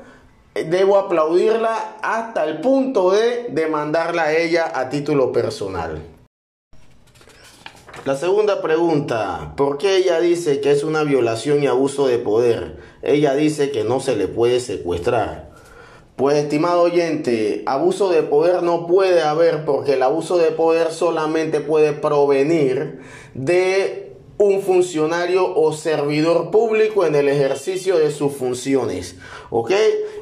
debo 0.54 0.98
aplaudirla 0.98 1.98
hasta 2.02 2.46
el 2.46 2.62
punto 2.62 3.12
de 3.12 3.48
demandarla 3.50 4.24
a 4.24 4.38
ella 4.38 4.72
a 4.74 4.89
título 4.89 5.32
personal. 5.32 6.02
La 8.06 8.18
segunda 8.18 8.62
pregunta, 8.62 9.54
¿por 9.56 9.78
qué 9.78 9.96
ella 9.96 10.20
dice 10.20 10.60
que 10.60 10.72
es 10.72 10.84
una 10.84 11.04
violación 11.04 11.63
y 11.63 11.68
abuso 11.68 12.06
de 12.08 12.18
poder? 12.18 12.78
Ella 13.02 13.34
dice 13.34 13.72
que 13.72 13.86
no 13.86 14.00
se 14.02 14.16
le 14.16 14.28
puede 14.28 14.60
secuestrar. 14.60 15.52
Pues 16.18 16.38
estimado 16.38 16.82
oyente, 16.82 17.63
abuso 17.66 18.10
de 18.10 18.22
poder 18.22 18.62
no 18.62 18.88
puede 18.88 19.22
haber 19.22 19.66
porque 19.66 19.94
el 19.94 20.04
abuso 20.04 20.38
de 20.38 20.52
poder 20.52 20.92
solamente 20.92 21.60
puede 21.60 21.94
provenir 21.94 23.00
de 23.34 24.12
un 24.38 24.62
funcionario 24.62 25.56
o 25.56 25.74
servidor 25.74 26.50
público 26.50 27.06
en 27.06 27.15
el 27.15 27.30
ejercicio 27.30 28.00
de 28.00 28.12
sus 28.12 28.34
funciones. 28.34 29.15
¿Ok? 29.50 29.72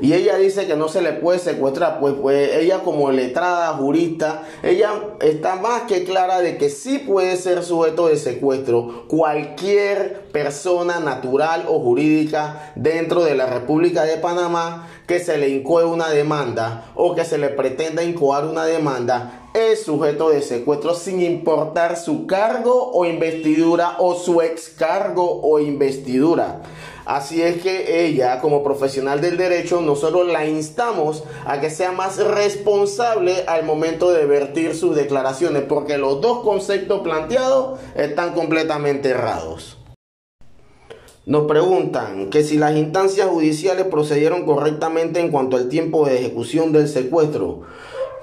Y 0.01 0.13
ella 0.13 0.37
dice 0.37 0.67
que 0.67 0.75
no 0.75 0.89
se 0.89 1.01
le 1.01 1.13
puede 1.13 1.39
secuestrar. 1.39 1.99
Pues, 1.99 2.15
pues 2.21 2.55
ella 2.55 2.79
como 2.79 3.11
letrada, 3.11 3.73
jurista, 3.73 4.43
ella 4.63 4.91
está 5.21 5.55
más 5.55 5.83
que 5.83 6.03
clara 6.03 6.41
de 6.41 6.57
que 6.57 6.69
sí 6.69 6.99
puede 6.99 7.37
ser 7.37 7.63
sujeto 7.63 8.07
de 8.07 8.17
secuestro 8.17 9.05
cualquier 9.07 10.23
persona 10.31 10.99
natural 10.99 11.65
o 11.67 11.79
jurídica 11.79 12.73
dentro 12.75 13.23
de 13.23 13.35
la 13.35 13.45
República 13.45 14.03
de 14.03 14.17
Panamá 14.17 14.89
que 15.07 15.19
se 15.19 15.37
le 15.37 15.49
incoe 15.49 15.85
una 15.85 16.09
demanda 16.09 16.91
o 16.95 17.15
que 17.15 17.25
se 17.25 17.37
le 17.37 17.49
pretenda 17.49 18.03
incoar 18.03 18.45
una 18.45 18.65
demanda 18.65 19.40
es 19.53 19.83
sujeto 19.83 20.29
de 20.29 20.41
secuestro 20.41 20.93
sin 20.93 21.21
importar 21.21 21.97
su 21.97 22.25
cargo 22.25 22.91
o 22.93 23.05
investidura 23.05 23.97
o 23.99 24.15
su 24.15 24.41
excargo 24.41 25.41
o 25.41 25.59
investidura. 25.59 26.61
Así 27.05 27.41
es 27.41 27.61
que 27.61 28.05
ella, 28.05 28.39
como 28.39 28.63
profesional 28.63 29.19
del 29.19 29.35
derecho, 29.35 29.81
nosotros 29.81 30.27
la 30.27 30.45
instamos 30.45 31.23
a 31.45 31.59
que 31.59 31.69
sea 31.69 31.91
más 31.91 32.17
responsable 32.17 33.43
al 33.47 33.65
momento 33.65 34.11
de 34.11 34.25
vertir 34.25 34.75
sus 34.75 34.95
declaraciones, 34.95 35.63
porque 35.63 35.97
los 35.97 36.21
dos 36.21 36.43
conceptos 36.43 37.01
planteados 37.01 37.79
están 37.95 38.33
completamente 38.33 39.09
errados. 39.09 39.77
Nos 41.25 41.45
preguntan 41.45 42.29
que 42.29 42.43
si 42.43 42.57
las 42.57 42.75
instancias 42.75 43.27
judiciales 43.27 43.85
procedieron 43.87 44.45
correctamente 44.45 45.19
en 45.19 45.31
cuanto 45.31 45.57
al 45.57 45.69
tiempo 45.69 46.05
de 46.05 46.17
ejecución 46.17 46.71
del 46.71 46.87
secuestro. 46.87 47.61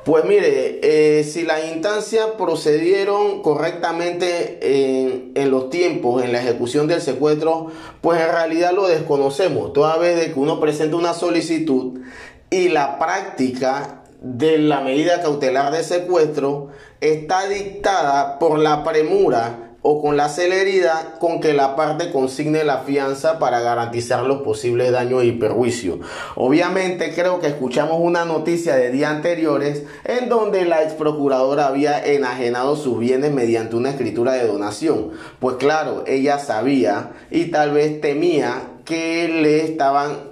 Pues 0.08 0.24
mire, 0.24 0.80
eh, 0.82 1.22
si 1.22 1.42
las 1.42 1.66
instancias 1.66 2.28
procedieron 2.38 3.42
correctamente 3.42 4.58
en, 4.62 5.32
en, 5.34 5.50
los 5.50 5.68
tiempos, 5.68 6.24
en 6.24 6.32
la 6.32 6.40
ejecución 6.40 6.86
del 6.86 7.02
secuestro, 7.02 7.66
pues 8.00 8.18
en 8.18 8.30
realidad 8.30 8.72
lo 8.72 8.88
desconocemos, 8.88 9.74
toda 9.74 9.98
vez 9.98 10.32
que 10.32 10.40
uno 10.40 10.60
presenta 10.60 10.96
una 10.96 11.12
solicitud 11.12 12.00
y 12.48 12.70
la 12.70 12.98
práctica 12.98 14.04
de 14.22 14.56
la 14.56 14.80
medida 14.80 15.20
cautelar 15.20 15.72
de 15.72 15.84
secuestro 15.84 16.68
está 17.02 17.46
dictada 17.46 18.38
por 18.38 18.58
la 18.58 18.84
premura 18.84 19.67
o 19.82 20.02
con 20.02 20.16
la 20.16 20.28
celeridad 20.28 21.18
con 21.18 21.40
que 21.40 21.54
la 21.54 21.76
parte 21.76 22.10
consigne 22.10 22.64
la 22.64 22.78
fianza 22.78 23.38
para 23.38 23.60
garantizar 23.60 24.24
los 24.24 24.42
posibles 24.42 24.90
daños 24.90 25.24
y 25.24 25.32
perjuicios. 25.32 25.98
Obviamente 26.34 27.14
creo 27.14 27.40
que 27.40 27.46
escuchamos 27.46 27.98
una 28.00 28.24
noticia 28.24 28.74
de 28.74 28.90
días 28.90 29.12
anteriores 29.12 29.84
en 30.04 30.28
donde 30.28 30.64
la 30.64 30.82
ex 30.82 30.94
procuradora 30.94 31.66
había 31.66 32.04
enajenado 32.04 32.76
sus 32.76 32.98
bienes 32.98 33.32
mediante 33.32 33.76
una 33.76 33.90
escritura 33.90 34.32
de 34.32 34.46
donación. 34.46 35.10
Pues 35.38 35.56
claro, 35.56 36.04
ella 36.06 36.38
sabía 36.38 37.12
y 37.30 37.46
tal 37.46 37.72
vez 37.72 38.00
temía 38.00 38.62
que 38.84 39.28
le 39.28 39.64
estaban 39.64 40.27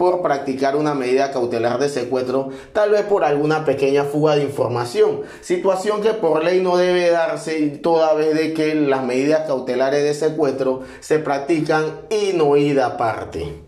por 0.00 0.22
practicar 0.22 0.76
una 0.76 0.94
medida 0.94 1.30
cautelar 1.30 1.78
de 1.78 1.90
secuestro, 1.90 2.48
tal 2.72 2.92
vez 2.92 3.02
por 3.02 3.22
alguna 3.22 3.66
pequeña 3.66 4.04
fuga 4.04 4.34
de 4.34 4.44
información, 4.44 5.24
situación 5.42 6.00
que 6.00 6.14
por 6.14 6.42
ley 6.42 6.62
no 6.62 6.78
debe 6.78 7.10
darse 7.10 7.68
toda 7.82 8.14
vez 8.14 8.34
de 8.34 8.54
que 8.54 8.74
las 8.74 9.04
medidas 9.04 9.46
cautelares 9.46 10.02
de 10.02 10.14
secuestro 10.14 10.80
se 11.00 11.18
practican 11.18 12.00
y 12.08 12.32
no 12.34 12.56
ida 12.56 12.86
aparte. 12.86 13.60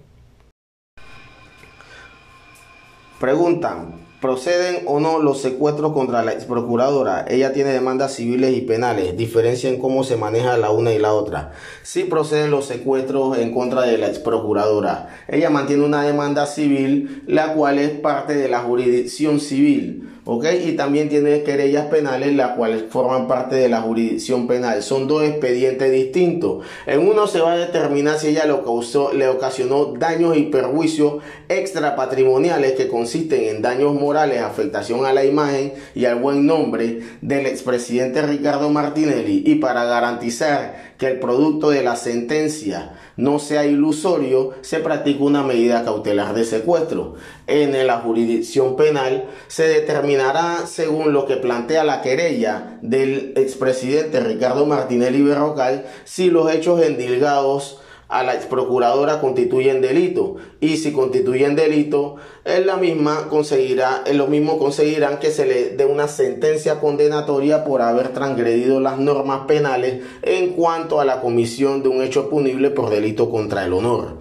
Preguntan, 3.21 4.02
¿Proceden 4.23 4.85
o 4.87 5.01
no 5.01 5.19
los 5.19 5.43
secuestros 5.43 5.93
contra 5.93 6.23
la 6.23 6.33
ex 6.33 6.45
procuradora? 6.45 7.25
Ella 7.29 7.53
tiene 7.53 7.71
demandas 7.71 8.15
civiles 8.15 8.57
y 8.57 8.61
penales. 8.61 9.17
Diferencia 9.17 9.69
en 9.69 9.81
cómo 9.81 10.05
se 10.05 10.17
maneja 10.17 10.57
la 10.59 10.71
una 10.71 10.93
y 10.93 11.01
la 11.01 11.13
otra. 11.13 11.51
Sí 11.83 12.05
proceden 12.05 12.53
los 12.53 12.67
secuestros 12.67 13.37
en 13.39 13.53
contra 13.53 13.83
de 13.83 13.99
la 13.99 14.07
ex 14.07 14.21
procuradora. 14.21 15.09
Ella 15.27 15.51
mantiene 15.51 15.85
una 15.85 16.05
demanda 16.05 16.47
civil, 16.47 17.25
la 17.27 17.55
cual 17.55 17.81
es 17.81 17.91
parte 17.91 18.37
de 18.37 18.49
la 18.49 18.61
jurisdicción 18.61 19.41
civil. 19.41 20.09
¿ok? 20.25 20.47
Y 20.65 20.73
también 20.73 21.09
tiene 21.09 21.43
querellas 21.43 21.87
penales, 21.87 22.35
las 22.35 22.57
cuales 22.57 22.85
forman 22.89 23.27
parte 23.27 23.57
de 23.57 23.69
la 23.69 23.81
jurisdicción 23.81 24.47
penal. 24.47 24.83
Son 24.83 25.09
dos 25.09 25.25
expedientes 25.25 25.91
distintos. 25.91 26.65
En 26.87 27.07
uno 27.07 27.27
se 27.27 27.41
va 27.41 27.53
a 27.53 27.57
determinar 27.57 28.19
si 28.19 28.29
ella 28.29 28.47
lo 28.47 28.65
causó, 28.65 29.13
le 29.13 29.29
ocasionó 29.29 29.95
daños 29.99 30.37
y 30.37 30.43
perjuicios 30.43 31.23
extrapatrimoniales 31.49 32.73
que 32.73 32.89
consisten 32.89 33.45
en 33.45 33.63
daños 33.63 33.95
morales, 33.95 34.12
afectación 34.19 35.05
a 35.07 35.13
la 35.13 35.25
imagen 35.25 35.75
y 35.95 36.05
al 36.05 36.17
buen 36.17 36.47
nombre 36.47 37.01
del 37.21 37.47
expresidente 37.47 38.23
Ricardo 38.23 38.71
Martinelli. 38.71 39.43
Y 39.47 39.57
para 39.57 39.85
garantizar 39.85 40.95
que 40.99 41.09
el 41.09 41.19
producto 41.19 41.71
de 41.71 41.83
la 41.83 41.97
sentencia 41.97 42.93
no 43.17 43.39
sea 43.39 43.67
ilusorio, 43.67 44.53
se 44.63 44.79
practica 44.79 45.25
una 45.25 45.43
medida 45.43 45.85
cautelar 45.85 46.35
de 46.35 46.45
secuestro. 46.45 47.15
En 47.47 47.87
la 47.87 47.99
jurisdicción 47.99 48.77
penal 48.77 49.25
se 49.49 49.67
determinará, 49.67 50.67
según 50.67 51.13
lo 51.13 51.27
que 51.27 51.37
plantea 51.37 51.85
la 51.85 52.03
querella 52.03 52.79
del 52.83 53.33
expresidente 53.37 54.21
Ricardo 54.21 54.67
Martinelli 54.67 55.23
Berrocal, 55.23 55.85
si 56.05 56.31
los 56.31 56.51
hechos 56.53 56.83
endilgados 56.83 57.82
a 58.13 58.23
la 58.23 58.39
procuradora 58.41 59.21
constituyen 59.21 59.81
delito. 59.81 60.37
Y 60.61 60.77
si 60.77 60.93
constituyen 60.93 61.57
delito 61.57 62.17
en 62.45 62.67
la 62.67 62.77
misma 62.77 63.29
conseguirá 63.29 64.05
lo 64.13 64.27
mismo 64.27 64.59
conseguirán 64.59 65.19
que 65.19 65.31
se 65.31 65.47
le 65.47 65.71
dé 65.71 65.87
una 65.87 66.09
sentencia 66.09 66.79
condenatoria 66.79 67.65
por 67.65 67.81
haber 67.81 68.09
transgredido 68.09 68.81
las 68.81 68.99
normas 68.99 69.47
penales 69.47 70.03
en 70.23 70.51
cuanto 70.51 71.01
a 71.01 71.05
la 71.05 71.21
comisión 71.21 71.83
de 71.83 71.89
un 71.89 72.03
hecho 72.03 72.29
punible 72.29 72.71
por 72.71 72.91
delito 72.91 73.31
contra 73.31 73.65
el 73.65 73.73
honor. 73.73 74.19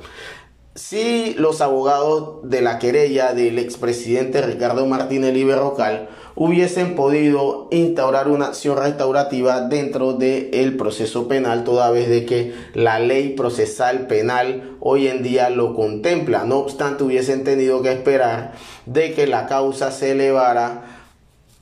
Si 0.74 1.34
los 1.38 1.60
abogados 1.60 2.50
de 2.50 2.62
la 2.62 2.80
querella 2.80 3.34
del 3.34 3.60
expresidente 3.60 4.42
Ricardo 4.42 4.86
Martínez 4.86 5.34
Berrocal 5.46 6.08
hubiesen 6.44 6.96
podido 6.96 7.68
instaurar 7.70 8.28
una 8.28 8.48
acción 8.48 8.76
restaurativa 8.76 9.62
dentro 9.62 10.14
del 10.14 10.76
proceso 10.76 11.28
penal, 11.28 11.64
toda 11.64 11.92
vez 11.92 12.10
de 12.10 12.26
que 12.26 12.52
la 12.74 12.98
ley 12.98 13.36
procesal 13.36 14.08
penal 14.08 14.76
hoy 14.80 15.08
en 15.08 15.22
día 15.22 15.52
lo 15.52 15.76
contempla. 15.76 16.44
No 16.44 16.58
obstante, 16.58 17.04
hubiesen 17.04 17.44
tenido 17.44 17.84
que 17.84 17.92
esperar 17.92 18.54
de 18.88 19.14
que 19.14 19.28
la 19.28 19.46
causa 19.46 19.92
se 19.92 20.14
elevara 20.14 20.82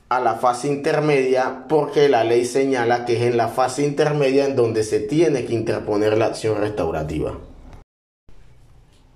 a 0.07 0.21
la 0.21 0.35
fase 0.35 0.69
intermedia 0.69 1.65
porque 1.67 2.07
la 2.07 2.23
ley 2.23 2.45
señala 2.45 3.03
que 3.03 3.17
es 3.17 3.23
en 3.23 3.35
la 3.35 3.49
fase 3.49 3.83
intermedia 3.83 4.45
en 4.45 4.55
donde 4.55 4.83
se 4.83 5.01
tiene 5.01 5.43
que 5.43 5.55
interponer 5.55 6.17
la 6.17 6.27
acción 6.27 6.57
restaurativa. 6.57 7.37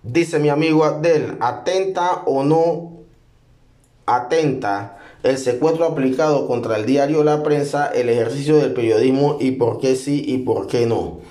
Dice 0.03 0.39
mi 0.39 0.49
amigo 0.49 0.83
Abdel, 0.83 1.37
atenta 1.39 2.23
o 2.25 2.43
no 2.43 2.91
atenta 4.05 4.97
el 5.23 5.37
secuestro 5.37 5.85
aplicado 5.85 6.47
contra 6.47 6.77
el 6.77 6.85
diario 6.85 7.23
La 7.23 7.43
Prensa, 7.43 7.87
el 7.87 8.09
ejercicio 8.09 8.57
del 8.57 8.73
periodismo 8.73 9.37
y 9.39 9.51
por 9.51 9.79
qué 9.79 9.95
sí 9.95 10.23
y 10.27 10.39
por 10.39 10.67
qué 10.67 10.85
no. 10.85 11.21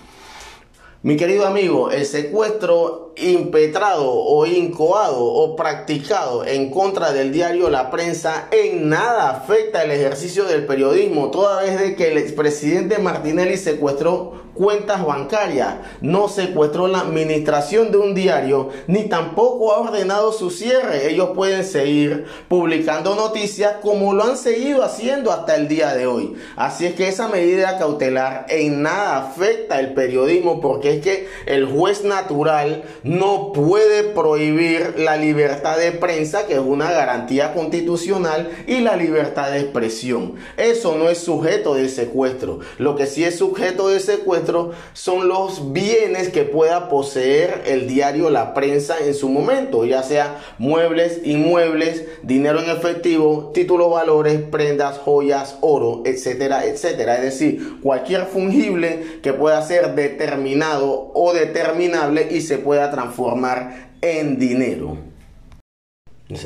Mi 1.03 1.17
querido 1.17 1.47
amigo, 1.47 1.91
el 1.91 2.07
secuestro 2.07 3.12
impetrado 3.17 4.11
o 4.11 4.47
incoado 4.47 5.25
o 5.25 5.55
practicado 5.57 6.45
en 6.45 6.71
contra 6.71 7.13
del 7.13 7.33
diario 7.33 7.71
La 7.71 7.91
Prensa 7.91 8.49
en 8.51 8.89
nada 8.89 9.31
afecta 9.31 9.83
el 9.83 9.91
ejercicio 9.91 10.45
del 10.45 10.67
periodismo, 10.67 11.31
toda 11.31 11.63
vez 11.63 11.79
de 11.79 11.95
que 11.95 12.13
el 12.13 12.19
expresidente 12.19 12.99
Martinelli 12.99 13.57
secuestró 13.57 14.43
cuentas 14.55 15.05
bancarias, 15.05 15.77
no 16.01 16.29
secuestró 16.29 16.87
la 16.89 17.01
administración 17.01 17.91
de 17.91 17.99
un 17.99 18.15
diario, 18.15 18.69
ni 18.87 19.05
tampoco 19.05 19.73
ha 19.73 19.81
ordenado 19.81 20.33
su 20.33 20.51
cierre. 20.51 21.11
Ellos 21.11 21.31
pueden 21.35 21.65
seguir 21.65 22.27
publicando 22.49 23.15
noticias 23.15 23.77
como 23.81 24.13
lo 24.13 24.25
han 24.25 24.37
seguido 24.37 24.85
haciendo 24.85 25.33
hasta 25.33 25.57
el 25.57 25.69
día 25.69 25.95
de 25.95 26.07
hoy. 26.07 26.35
Así 26.57 26.87
es 26.87 26.95
que 26.95 27.09
esa 27.09 27.29
medida 27.29 27.79
cautelar 27.79 28.47
en 28.49 28.83
nada 28.83 29.19
afecta 29.19 29.81
el 29.81 29.95
periodismo 29.95 30.61
porque 30.61 30.97
es 30.97 31.03
que 31.03 31.29
el 31.47 31.67
juez 31.67 32.05
natural 32.05 32.85
no 33.05 33.53
puede 33.53 34.05
prohibir 34.05 34.95
la 34.99 35.17
libertad 35.17 35.79
de 35.79 35.93
prensa, 35.93 36.47
que 36.47 36.55
es 36.55 36.61
una 36.61 36.91
garantía 36.91 37.53
constitucional, 37.55 38.51
y 38.67 38.81
la 38.81 38.97
libertad 38.97 39.51
de 39.51 39.61
expresión. 39.61 40.35
Eso 40.57 40.97
no 40.97 41.09
es 41.09 41.19
sujeto 41.19 41.75
de 41.75 41.89
secuestro. 41.89 42.61
Lo 42.79 42.97
que 42.97 43.07
sí 43.07 43.25
es 43.25 43.39
sujeto 43.39 43.89
de 43.89 44.01
secuestro 44.01 44.73
son 44.93 45.29
los 45.29 45.73
bienes 45.73 46.29
que 46.29 46.45
pueda 46.45 46.89
poseer 46.89 47.63
el 47.67 47.89
diario 47.89 48.31
La 48.31 48.55
Prensa 48.55 48.97
en 49.05 49.15
su 49.15 49.29
momento, 49.29 49.85
ya 49.85 50.03
sea 50.03 50.41
muebles, 50.59 51.21
inmuebles, 51.25 52.05
dinero 52.23 52.61
en 52.63 52.71
efectivo, 52.71 53.51
títulos, 53.53 53.91
valores, 53.91 54.41
prendas, 54.43 54.99
joyas, 54.99 55.57
oro, 55.61 56.03
etcétera, 56.05 56.65
etcétera. 56.67 57.17
Es 57.17 57.23
decir, 57.23 57.81
cualquier 57.83 58.27
fungible 58.27 59.21
que 59.23 59.33
pueda 59.33 59.61
ser 59.63 59.95
determinado 59.95 61.11
o 61.15 61.33
determinable 61.33 62.29
y 62.31 62.43
se 62.43 62.59
pueda 62.59 62.92
transformar 62.93 63.91
en 64.01 64.39
dinero. 64.39 64.99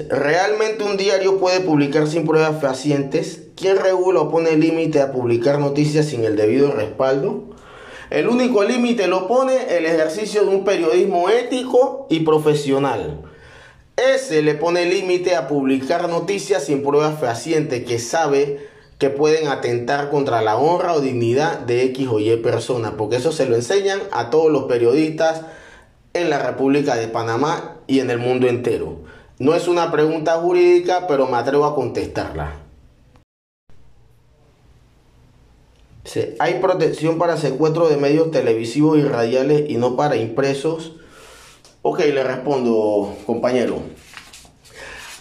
¿Realmente 0.09 0.83
un 0.83 0.97
diario 0.97 1.39
puede 1.39 1.61
publicar 1.61 2.07
sin 2.07 2.27
pruebas 2.27 2.61
fehacientes? 2.61 3.43
¿Quién 3.55 3.77
regula 3.77 4.21
o 4.21 4.31
pone 4.31 4.57
límite 4.57 5.01
a 5.01 5.13
publicar 5.13 5.59
noticias 5.59 6.07
sin 6.07 6.25
el 6.25 6.37
debido 6.37 6.73
respaldo? 6.73 7.45
El 8.11 8.29
único 8.29 8.63
límite 8.65 9.07
lo 9.07 9.29
pone 9.29 9.77
el 9.77 9.85
ejercicio 9.85 10.45
de 10.45 10.49
un 10.49 10.65
periodismo 10.65 11.29
ético 11.29 12.07
y 12.09 12.21
profesional. 12.21 13.23
Ese 13.97 14.43
le 14.43 14.55
pone 14.55 14.87
límite 14.87 15.35
a 15.35 15.49
publicar 15.49 16.09
noticias 16.09 16.65
sin 16.65 16.83
pruebas 16.83 17.19
fehacientes 17.19 17.85
que 17.85 17.99
sabe 17.99 18.69
que 18.99 19.11
pueden 19.11 19.49
atentar 19.49 20.11
contra 20.11 20.41
la 20.43 20.57
honra 20.57 20.95
o 20.95 21.01
dignidad 21.01 21.61
de 21.61 21.83
X 21.85 22.09
o 22.11 22.19
Y 22.19 22.37
persona, 22.37 22.97
porque 22.97 23.17
eso 23.17 23.33
se 23.33 23.47
lo 23.47 23.57
enseñan 23.57 24.01
a 24.13 24.31
todos 24.31 24.51
los 24.51 24.65
periodistas 24.65 25.43
en 26.21 26.31
la 26.31 26.39
República 26.39 26.97
de 26.97 27.09
Panamá 27.09 27.77
y 27.87 28.01
en 28.01 28.11
el 28.11 28.19
mundo 28.19 28.47
entero. 28.49 29.01
No 29.39 29.55
es 29.55 29.69
una 29.69 29.93
pregunta 29.93 30.37
jurídica, 30.37 31.07
pero 31.07 31.27
me 31.27 31.37
atrevo 31.37 31.67
a 31.67 31.75
contestarla. 31.75 32.67
hay 36.39 36.61
protección 36.61 37.19
para 37.19 37.37
secuestro 37.37 37.89
de 37.89 37.97
medios 37.97 38.31
televisivos 38.31 38.99
y 38.99 39.03
radiales 39.03 39.69
y 39.69 39.77
no 39.77 39.97
para 39.97 40.17
impresos. 40.17 40.93
Ok, 41.83 42.01
le 42.01 42.23
respondo, 42.23 43.15
compañero. 43.27 43.81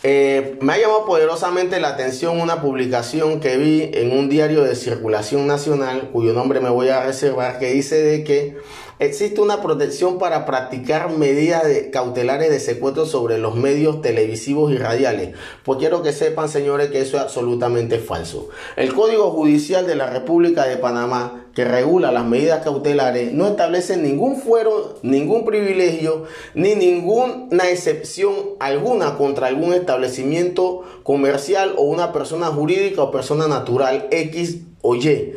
Eh, 0.04 0.58
me 0.62 0.74
ha 0.74 0.78
llamado 0.78 1.06
poderosamente 1.06 1.80
la 1.80 1.90
atención 1.90 2.40
una 2.40 2.62
publicación 2.62 3.40
que 3.40 3.58
vi 3.58 3.90
en 3.94 4.16
un 4.16 4.30
diario 4.30 4.64
de 4.64 4.76
circulación 4.76 5.48
nacional, 5.48 6.10
cuyo 6.12 6.34
nombre 6.34 6.60
me 6.60 6.70
voy 6.70 6.90
a 6.90 7.04
reservar, 7.04 7.58
que 7.58 7.74
dice 7.74 8.04
de 8.04 8.24
que 8.24 8.58
existe 9.00 9.42
una 9.42 9.62
protección 9.62 10.18
para 10.18 10.46
practicar 10.46 11.10
medidas 11.10 11.64
cautelares 11.92 12.50
de 12.50 12.60
secuestro 12.60 13.06
sobre 13.06 13.38
los 13.38 13.56
medios 13.56 14.02
televisivos 14.02 14.72
y 14.72 14.78
radiales. 14.78 15.36
Pues 15.64 15.80
quiero 15.80 16.02
que 16.04 16.14
sepan, 16.14 16.50
señores, 16.50 16.90
que 16.90 17.02
eso 17.02 17.18
es 17.18 17.24
absolutamente 17.24 18.00
falso. 18.00 18.50
El 18.76 18.94
Código 18.94 19.32
Judicial 19.32 19.88
de 19.88 19.96
la 19.96 20.10
República 20.10 20.66
de 20.66 20.78
Panamá 20.78 21.46
que 21.56 21.64
regula 21.64 22.12
las 22.12 22.26
medidas 22.26 22.64
cautelares 22.64 23.32
no 23.32 23.48
establece 23.48 23.96
ningún 23.96 24.36
fuero, 24.36 25.00
ningún 25.04 25.46
privilegio, 25.46 26.26
ni 26.54 26.76
ninguna 26.76 27.70
excepción 27.70 28.34
alguna 28.60 29.18
contra 29.18 29.48
algún 29.48 29.74
establecimiento 29.74 30.84
comercial 31.04 31.74
o 31.78 31.84
una 31.84 32.12
persona 32.12 32.48
jurídica 32.48 33.04
o 33.04 33.12
persona 33.12 33.48
natural 33.48 34.08
X 34.12 34.64
o 34.82 34.96
Y 34.96 35.34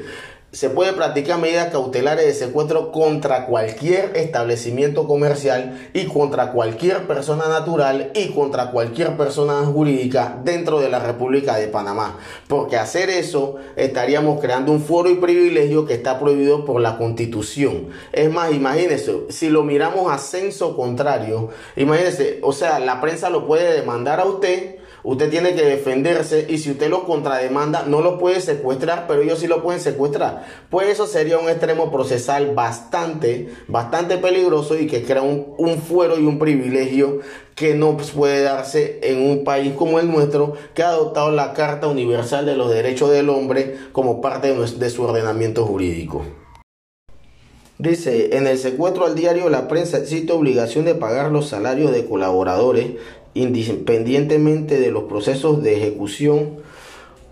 se 0.59 0.71
puede 0.71 0.93
practicar 0.93 1.39
medidas 1.39 1.71
cautelares 1.71 2.27
de 2.27 2.35
secuestro 2.35 2.91
contra 2.91 3.47
cualquier 3.47 4.17
establecimiento 4.17 5.07
comercial 5.07 5.89
y 5.93 6.07
contra 6.07 6.51
cualquier 6.51 7.07
persona 7.07 7.47
natural 7.47 8.11
y 8.13 8.31
contra 8.31 8.73
cualquier 8.73 9.17
persona 9.17 9.65
jurídica 9.65 10.37
dentro 10.43 10.81
de 10.81 10.89
la 10.89 10.99
República 10.99 11.55
de 11.55 11.69
Panamá. 11.69 12.19
Porque 12.49 12.77
hacer 12.77 13.09
eso 13.09 13.55
estaríamos 13.77 14.41
creando 14.41 14.73
un 14.73 14.81
foro 14.81 15.09
y 15.09 15.15
privilegio 15.15 15.87
que 15.87 15.95
está 15.95 16.19
prohibido 16.19 16.65
por 16.65 16.81
la 16.81 16.99
Constitución. 16.99 17.91
Es 18.11 18.29
más, 18.29 18.53
imagínense, 18.53 19.27
si 19.29 19.51
lo 19.51 19.63
miramos 19.63 20.11
a 20.11 20.19
censo 20.19 20.75
contrario, 20.75 21.51
imagínense, 21.77 22.41
o 22.43 22.53
sea, 22.53 22.81
la 22.81 23.01
prensa 23.01 23.31
lo 23.31 23.47
puede 23.47 23.75
demandar 23.75 24.19
a 24.19 24.25
usted 24.25 24.79
Usted 25.05 25.31
tiene 25.31 25.55
que 25.55 25.65
defenderse 25.65 26.47
y 26.49 26.59
si 26.59 26.71
usted 26.71 26.91
lo 26.91 27.05
contrademanda, 27.05 27.85
no 27.87 28.01
lo 28.01 28.19
puede 28.19 28.41
secuestrar, 28.41 29.07
pero 29.07 29.23
ellos 29.23 29.39
sí 29.39 29.47
lo 29.47 29.63
pueden 29.63 29.81
secuestrar. 29.81 30.45
Pues 30.71 30.89
eso 30.89 31.07
sería 31.07 31.39
un 31.39 31.49
extremo 31.49 31.91
procesal 31.91 32.55
bastante, 32.55 33.49
bastante 33.69 34.19
peligroso 34.19 34.79
y 34.79 34.87
que 34.87 35.05
crea 35.05 35.23
un, 35.23 35.55
un 35.57 35.79
fuero 35.79 36.19
y 36.19 36.27
un 36.27 36.39
privilegio 36.39 37.21
que 37.55 37.75
no 37.75 37.97
puede 37.97 38.43
darse 38.43 39.01
en 39.03 39.21
un 39.21 39.43
país 39.43 39.73
como 39.75 39.99
el 39.99 40.09
nuestro, 40.09 40.55
que 40.75 40.85
ha 40.85 40.91
adoptado 40.91 41.33
la 41.33 41.55
Carta 41.55 41.89
Universal 41.89 42.47
de 42.47 42.57
los 42.57 42.71
Derechos 42.71 43.11
del 43.11 43.29
Hombre 43.31 43.77
como 43.93 44.21
parte 44.21 44.55
de 44.55 44.91
su 44.91 45.03
ordenamiento 45.03 45.67
jurídico. 45.67 46.25
Dice, 47.81 48.37
en 48.37 48.49
el 48.49 48.59
secuestro 48.59 49.07
al 49.07 49.15
diario 49.15 49.49
La 49.51 49.69
Prensa 49.69 49.99
existe 49.99 50.33
obligación 50.33 50.85
de 50.85 50.97
pagar 50.97 51.31
los 51.31 51.47
salarios 51.47 51.93
de 51.93 52.07
colaboradores 52.07 52.95
independientemente 53.39 54.81
de 54.81 54.91
los 54.91 55.05
procesos 55.05 55.63
de 55.63 55.77
ejecución. 55.77 56.57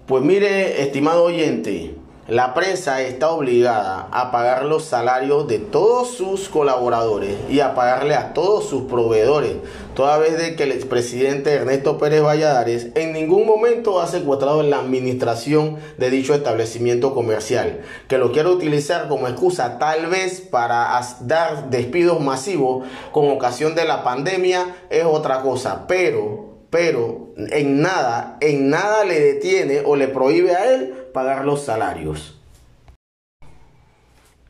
Pues 0.06 0.22
mire, 0.22 0.82
estimado 0.82 1.24
oyente, 1.24 1.95
la 2.28 2.54
prensa 2.54 3.02
está 3.02 3.30
obligada 3.30 4.08
a 4.10 4.32
pagar 4.32 4.64
los 4.64 4.84
salarios 4.84 5.46
de 5.46 5.60
todos 5.60 6.10
sus 6.10 6.48
colaboradores 6.48 7.36
y 7.48 7.60
a 7.60 7.76
pagarle 7.76 8.16
a 8.16 8.34
todos 8.34 8.68
sus 8.68 8.82
proveedores, 8.90 9.52
toda 9.94 10.18
vez 10.18 10.36
de 10.36 10.56
que 10.56 10.64
el 10.64 10.72
expresidente 10.72 11.52
Ernesto 11.52 11.98
Pérez 11.98 12.22
Valladares 12.22 12.88
en 12.96 13.12
ningún 13.12 13.46
momento 13.46 14.00
ha 14.00 14.08
secuestrado 14.08 14.64
la 14.64 14.80
administración 14.80 15.76
de 15.98 16.10
dicho 16.10 16.34
establecimiento 16.34 17.14
comercial, 17.14 17.82
que 18.08 18.18
lo 18.18 18.32
quiere 18.32 18.48
utilizar 18.48 19.06
como 19.06 19.28
excusa 19.28 19.78
tal 19.78 20.06
vez 20.06 20.40
para 20.40 21.00
dar 21.20 21.70
despidos 21.70 22.20
masivos 22.20 22.86
con 23.12 23.30
ocasión 23.30 23.76
de 23.76 23.84
la 23.84 24.02
pandemia 24.02 24.74
es 24.90 25.04
otra 25.04 25.42
cosa, 25.42 25.86
pero 25.86 26.56
pero 26.70 27.32
en 27.38 27.80
nada, 27.80 28.36
en 28.40 28.68
nada 28.68 29.04
le 29.04 29.20
detiene 29.20 29.82
o 29.84 29.96
le 29.96 30.08
prohíbe 30.08 30.54
a 30.54 30.74
él 30.74 31.05
pagar 31.16 31.46
los 31.46 31.62
salarios. 31.62 32.38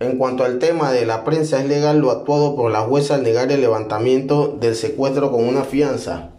En 0.00 0.18
cuanto 0.18 0.42
al 0.42 0.58
tema 0.58 0.90
de 0.90 1.06
la 1.06 1.22
prensa, 1.22 1.60
es 1.60 1.68
legal 1.68 2.00
lo 2.00 2.10
actuado 2.10 2.56
por 2.56 2.72
la 2.72 2.80
jueza 2.80 3.14
al 3.14 3.22
negar 3.22 3.52
el 3.52 3.60
levantamiento 3.60 4.48
del 4.48 4.74
secuestro 4.74 5.30
con 5.30 5.46
una 5.46 5.62
fianza. 5.62 6.30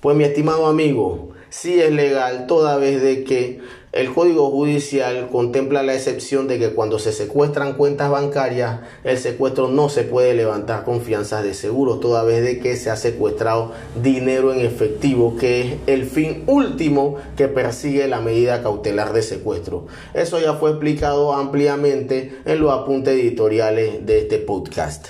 Pues 0.00 0.16
mi 0.16 0.24
estimado 0.24 0.68
amigo, 0.68 1.32
sí 1.50 1.78
es 1.82 1.92
legal 1.92 2.46
toda 2.46 2.78
vez 2.78 3.02
de 3.02 3.24
que 3.24 3.60
el 3.92 4.12
Código 4.12 4.50
Judicial 4.50 5.28
contempla 5.32 5.82
la 5.82 5.94
excepción 5.94 6.46
de 6.46 6.58
que 6.58 6.74
cuando 6.74 6.98
se 6.98 7.12
secuestran 7.12 7.72
cuentas 7.72 8.10
bancarias, 8.10 8.80
el 9.02 9.16
secuestro 9.16 9.68
no 9.68 9.88
se 9.88 10.02
puede 10.02 10.34
levantar 10.34 10.84
confianzas 10.84 11.42
de 11.42 11.54
seguro, 11.54 11.98
toda 11.98 12.22
vez 12.22 12.44
de 12.44 12.60
que 12.60 12.76
se 12.76 12.90
ha 12.90 12.96
secuestrado 12.96 13.72
dinero 14.02 14.52
en 14.52 14.60
efectivo, 14.60 15.36
que 15.38 15.62
es 15.62 15.74
el 15.86 16.04
fin 16.04 16.44
último 16.46 17.16
que 17.36 17.48
persigue 17.48 18.06
la 18.08 18.20
medida 18.20 18.62
cautelar 18.62 19.14
de 19.14 19.22
secuestro. 19.22 19.86
Eso 20.12 20.38
ya 20.38 20.54
fue 20.54 20.70
explicado 20.70 21.32
ampliamente 21.32 22.36
en 22.44 22.60
los 22.60 22.72
apuntes 22.72 23.14
editoriales 23.14 24.04
de 24.04 24.18
este 24.18 24.36
podcast. 24.38 25.08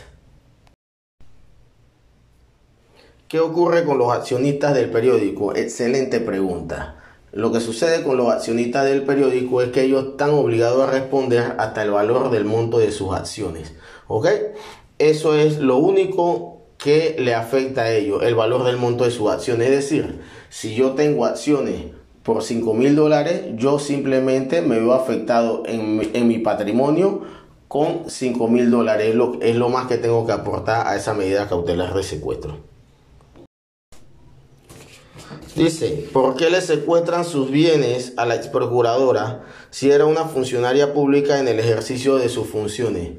¿Qué 3.26 3.40
ocurre 3.40 3.84
con 3.84 3.98
los 3.98 4.12
accionistas 4.12 4.72
del 4.74 4.90
periódico? 4.90 5.54
Excelente 5.54 6.20
pregunta. 6.20 6.97
Lo 7.32 7.52
que 7.52 7.60
sucede 7.60 8.02
con 8.02 8.16
los 8.16 8.28
accionistas 8.32 8.84
del 8.84 9.02
periódico 9.02 9.60
es 9.60 9.70
que 9.70 9.82
ellos 9.82 10.04
están 10.10 10.30
obligados 10.30 10.88
a 10.88 10.90
responder 10.90 11.56
hasta 11.58 11.82
el 11.82 11.90
valor 11.90 12.30
del 12.30 12.44
monto 12.44 12.78
de 12.78 12.90
sus 12.90 13.14
acciones. 13.14 13.74
¿Ok? 14.06 14.28
Eso 14.98 15.34
es 15.34 15.58
lo 15.58 15.76
único 15.76 16.62
que 16.78 17.16
le 17.18 17.34
afecta 17.34 17.82
a 17.82 17.92
ellos, 17.92 18.22
el 18.22 18.34
valor 18.34 18.64
del 18.64 18.76
monto 18.78 19.04
de 19.04 19.10
sus 19.10 19.30
acciones. 19.30 19.68
Es 19.68 19.74
decir, 19.76 20.20
si 20.48 20.74
yo 20.74 20.92
tengo 20.92 21.26
acciones 21.26 21.86
por 22.22 22.42
5 22.42 22.72
mil 22.74 22.96
dólares, 22.96 23.42
yo 23.56 23.78
simplemente 23.78 24.62
me 24.62 24.78
veo 24.78 24.92
afectado 24.92 25.62
en, 25.66 26.10
en 26.14 26.28
mi 26.28 26.38
patrimonio 26.38 27.22
con 27.68 28.04
5 28.08 28.48
mil 28.48 28.70
dólares. 28.70 29.14
es 29.42 29.56
lo 29.56 29.68
más 29.68 29.86
que 29.86 29.98
tengo 29.98 30.26
que 30.26 30.32
aportar 30.32 30.86
a 30.86 30.96
esa 30.96 31.14
medida 31.14 31.48
cautelar 31.48 31.94
de 31.94 32.02
secuestro. 32.02 32.77
Dice, 35.58 36.08
¿por 36.12 36.36
qué 36.36 36.50
le 36.50 36.60
secuestran 36.60 37.24
sus 37.24 37.50
bienes 37.50 38.12
a 38.16 38.26
la 38.26 38.36
ex 38.36 38.46
procuradora 38.46 39.42
si 39.70 39.90
era 39.90 40.06
una 40.06 40.26
funcionaria 40.26 40.94
pública 40.94 41.40
en 41.40 41.48
el 41.48 41.58
ejercicio 41.58 42.16
de 42.16 42.28
sus 42.28 42.46
funciones? 42.46 43.14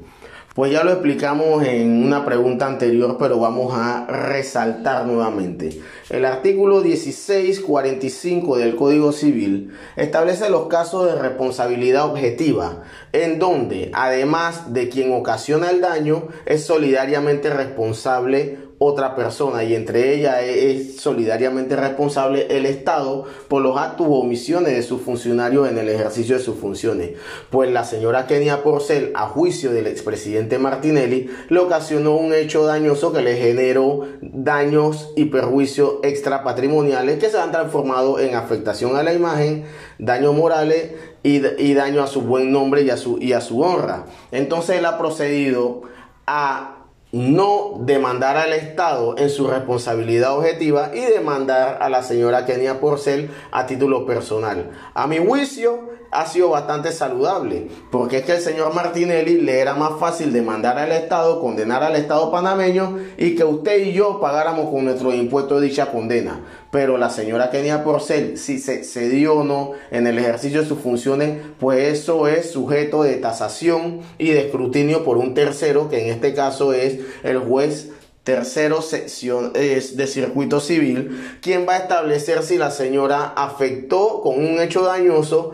Pues 0.54 0.72
ya 0.72 0.82
lo 0.82 0.90
explicamos 0.90 1.62
en 1.66 2.02
una 2.02 2.24
pregunta 2.24 2.66
anterior, 2.66 3.18
pero 3.18 3.38
vamos 3.38 3.74
a 3.74 4.06
resaltar 4.06 5.04
nuevamente. 5.04 5.82
El 6.08 6.24
artículo 6.24 6.80
1645 6.80 8.56
del 8.56 8.74
Código 8.74 9.12
Civil 9.12 9.72
establece 9.96 10.48
los 10.48 10.66
casos 10.68 11.12
de 11.12 11.20
responsabilidad 11.20 12.06
objetiva, 12.06 12.84
en 13.12 13.38
donde, 13.38 13.90
además 13.92 14.72
de 14.72 14.88
quien 14.88 15.12
ocasiona 15.12 15.68
el 15.68 15.82
daño, 15.82 16.28
es 16.46 16.64
solidariamente 16.64 17.50
responsable 17.50 18.69
otra 18.82 19.14
persona 19.14 19.62
y 19.62 19.74
entre 19.74 20.14
ellas 20.14 20.38
es 20.42 20.96
solidariamente 20.96 21.76
responsable 21.76 22.46
el 22.48 22.64
Estado 22.64 23.26
por 23.46 23.60
los 23.60 23.76
actos 23.76 24.06
u 24.06 24.14
omisiones 24.14 24.74
de 24.74 24.82
sus 24.82 25.02
funcionarios 25.02 25.68
en 25.68 25.76
el 25.76 25.90
ejercicio 25.90 26.34
de 26.38 26.42
sus 26.42 26.58
funciones. 26.58 27.10
Pues 27.50 27.70
la 27.70 27.84
señora 27.84 28.26
Kenia 28.26 28.62
Porcel, 28.62 29.12
a 29.14 29.26
juicio 29.26 29.70
del 29.70 29.86
expresidente 29.86 30.58
Martinelli, 30.58 31.28
le 31.50 31.58
ocasionó 31.58 32.16
un 32.16 32.32
hecho 32.32 32.64
dañoso 32.64 33.12
que 33.12 33.20
le 33.20 33.36
generó 33.36 34.08
daños 34.22 35.12
y 35.14 35.26
perjuicios 35.26 35.96
extrapatrimoniales 36.02 37.18
que 37.18 37.28
se 37.28 37.38
han 37.38 37.52
transformado 37.52 38.18
en 38.18 38.34
afectación 38.34 38.96
a 38.96 39.02
la 39.02 39.12
imagen, 39.12 39.66
daños 39.98 40.34
morales 40.34 40.92
y, 41.22 41.46
y 41.62 41.74
daño 41.74 42.02
a 42.02 42.06
su 42.06 42.22
buen 42.22 42.50
nombre 42.50 42.80
y 42.80 42.88
a 42.88 42.96
su, 42.96 43.18
y 43.18 43.34
a 43.34 43.42
su 43.42 43.60
honra. 43.60 44.06
Entonces 44.32 44.78
él 44.78 44.86
ha 44.86 44.96
procedido 44.96 45.82
a 46.26 46.79
no 47.12 47.74
demandar 47.80 48.36
al 48.36 48.52
Estado 48.52 49.16
en 49.18 49.30
su 49.30 49.46
responsabilidad 49.46 50.36
objetiva 50.36 50.90
y 50.94 51.00
demandar 51.00 51.78
a 51.80 51.88
la 51.88 52.02
señora 52.02 52.46
Kenia 52.46 52.80
Porcel 52.80 53.30
a 53.50 53.66
título 53.66 54.06
personal. 54.06 54.70
A 54.94 55.06
mi 55.06 55.18
juicio, 55.18 55.90
ha 56.12 56.26
sido 56.26 56.50
bastante 56.50 56.92
saludable, 56.92 57.68
porque 57.90 58.18
es 58.18 58.24
que 58.24 58.32
el 58.32 58.40
señor 58.40 58.74
Martinelli 58.74 59.40
le 59.40 59.60
era 59.60 59.74
más 59.74 59.98
fácil 60.00 60.32
demandar 60.32 60.78
al 60.78 60.90
Estado, 60.90 61.40
condenar 61.40 61.82
al 61.84 61.94
Estado 61.94 62.30
panameño 62.32 62.98
y 63.16 63.36
que 63.36 63.44
usted 63.44 63.78
y 63.86 63.92
yo 63.92 64.20
pagáramos 64.20 64.70
con 64.70 64.84
nuestro 64.84 65.14
impuesto 65.14 65.60
dicha 65.60 65.92
condena. 65.92 66.40
Pero 66.70 66.98
la 66.98 67.10
señora 67.10 67.50
Kenia 67.50 67.82
Porcel, 67.82 68.38
si 68.38 68.58
se 68.58 68.84
cedió 68.84 69.38
o 69.38 69.44
no 69.44 69.72
en 69.90 70.06
el 70.06 70.18
ejercicio 70.18 70.62
de 70.62 70.68
sus 70.68 70.78
funciones, 70.78 71.38
pues 71.58 72.00
eso 72.00 72.28
es 72.28 72.50
sujeto 72.50 73.02
de 73.02 73.16
tasación 73.16 74.00
y 74.18 74.30
de 74.30 74.46
escrutinio 74.46 75.04
por 75.04 75.16
un 75.16 75.34
tercero, 75.34 75.88
que 75.88 76.02
en 76.02 76.14
este 76.14 76.32
caso 76.32 76.72
es 76.72 77.00
el 77.24 77.38
juez 77.38 77.90
tercero 78.24 78.82
sección 78.82 79.52
es 79.54 79.96
de 79.96 80.06
circuito 80.06 80.60
civil, 80.60 81.38
quien 81.40 81.66
va 81.66 81.74
a 81.74 81.78
establecer 81.78 82.42
si 82.42 82.58
la 82.58 82.70
señora 82.70 83.32
afectó 83.34 84.20
con 84.20 84.38
un 84.38 84.60
hecho 84.60 84.82
dañoso 84.82 85.52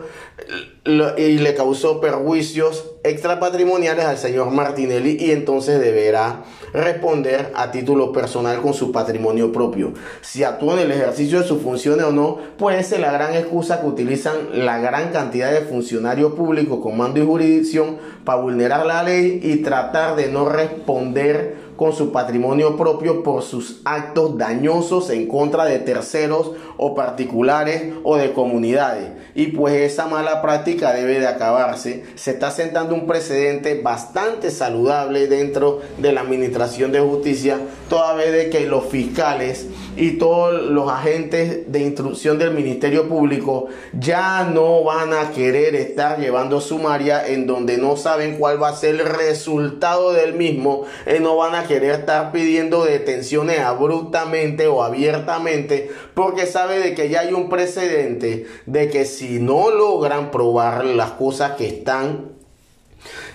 y 0.85 1.37
le 1.39 1.53
causó 1.55 1.99
perjuicios 1.99 2.85
extrapatrimoniales 3.03 4.05
al 4.05 4.17
señor 4.17 4.51
Martinelli 4.51 5.17
y 5.19 5.31
entonces 5.31 5.79
deberá 5.79 6.43
responder 6.73 7.51
a 7.55 7.71
título 7.71 8.11
personal 8.11 8.61
con 8.61 8.73
su 8.73 8.91
patrimonio 8.91 9.51
propio. 9.51 9.93
Si 10.21 10.43
actuó 10.43 10.73
en 10.73 10.79
el 10.79 10.91
ejercicio 10.91 11.41
de 11.41 11.47
sus 11.47 11.61
funciones 11.61 12.05
o 12.05 12.11
no, 12.11 12.37
puede 12.57 12.83
ser 12.83 12.99
la 12.99 13.11
gran 13.11 13.33
excusa 13.33 13.81
que 13.81 13.87
utilizan 13.87 14.65
la 14.65 14.79
gran 14.79 15.11
cantidad 15.11 15.51
de 15.51 15.61
funcionarios 15.61 16.33
públicos 16.33 16.79
con 16.81 16.97
mando 16.97 17.19
y 17.19 17.25
jurisdicción 17.25 17.97
para 18.23 18.41
vulnerar 18.41 18.85
la 18.85 19.03
ley 19.03 19.39
y 19.43 19.57
tratar 19.57 20.15
de 20.15 20.27
no 20.27 20.47
responder 20.47 21.67
con 21.77 21.93
su 21.93 22.11
patrimonio 22.11 22.75
propio 22.75 23.23
por 23.23 23.43
sus 23.43 23.81
actos 23.85 24.37
dañosos 24.37 25.09
en 25.11 25.27
contra 25.27 25.63
de 25.65 25.79
terceros 25.79 26.51
o 26.77 26.95
particulares 26.95 27.93
o 28.03 28.17
de 28.17 28.33
comunidades. 28.33 29.09
Y 29.35 29.47
pues 29.47 29.75
esa 29.75 30.07
mala 30.07 30.41
práctica 30.41 30.93
debe 30.93 31.19
de 31.19 31.27
acabarse. 31.27 32.03
Se 32.15 32.31
está 32.31 32.49
sentando 32.51 32.95
un 32.95 33.05
precedente 33.05 33.81
bastante 33.81 34.49
saludable 34.49 35.27
dentro 35.27 35.81
de 35.97 36.11
la 36.11 36.21
Administración 36.21 36.91
de 36.91 36.99
Justicia, 36.99 37.59
toda 37.89 38.15
vez 38.15 38.31
de 38.31 38.49
que 38.49 38.65
los 38.65 38.85
fiscales 38.85 39.67
y 39.95 40.11
todos 40.11 40.61
los 40.63 40.91
agentes 40.91 41.71
de 41.71 41.79
instrucción 41.79 42.37
del 42.37 42.51
Ministerio 42.51 43.07
Público 43.09 43.67
ya 43.93 44.43
no 44.43 44.83
van 44.83 45.13
a 45.13 45.31
querer 45.31 45.75
estar 45.75 46.19
llevando 46.19 46.61
sumaria 46.61 47.27
en 47.27 47.47
donde 47.47 47.77
no 47.77 47.97
saben 47.97 48.37
cuál 48.37 48.61
va 48.61 48.69
a 48.69 48.75
ser 48.75 48.95
el 48.95 49.05
resultado 49.05 50.13
del 50.13 50.33
mismo, 50.33 50.85
y 51.05 51.19
no 51.19 51.35
van 51.35 51.55
a 51.55 51.67
querer 51.67 51.91
estar 51.91 52.31
pidiendo 52.31 52.85
detenciones 52.85 53.59
abruptamente 53.59 54.67
o 54.67 54.83
abiertamente 54.83 55.91
porque 56.13 56.45
sabe 56.67 56.79
de 56.79 56.95
que 56.95 57.09
ya 57.09 57.21
hay 57.21 57.33
un 57.33 57.49
precedente 57.49 58.45
de 58.65 58.89
que 58.89 59.05
si 59.05 59.39
no 59.39 59.71
logran 59.71 60.31
probar 60.31 60.83
las 60.83 61.11
cosas 61.11 61.51
que 61.51 61.67
están 61.67 62.31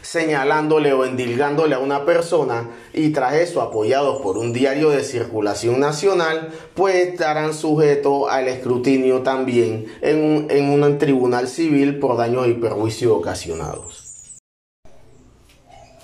señalándole 0.02 0.92
o 0.92 1.06
endilgándole 1.06 1.74
a 1.74 1.78
una 1.78 2.04
persona 2.04 2.68
y 2.92 3.10
tras 3.10 3.34
eso 3.34 3.62
apoyados 3.62 4.20
por 4.20 4.36
un 4.36 4.52
diario 4.52 4.90
de 4.90 5.02
circulación 5.02 5.80
nacional, 5.80 6.50
pues 6.74 6.96
estarán 6.96 7.54
sujetos 7.54 8.24
al 8.28 8.48
escrutinio 8.48 9.22
también 9.22 9.86
en 10.02 10.18
un, 10.22 10.50
en 10.50 10.68
un 10.68 10.98
tribunal 10.98 11.48
civil 11.48 11.98
por 11.98 12.18
daños 12.18 12.48
y 12.48 12.54
perjuicios 12.54 13.12
ocasionados. 13.12 14.02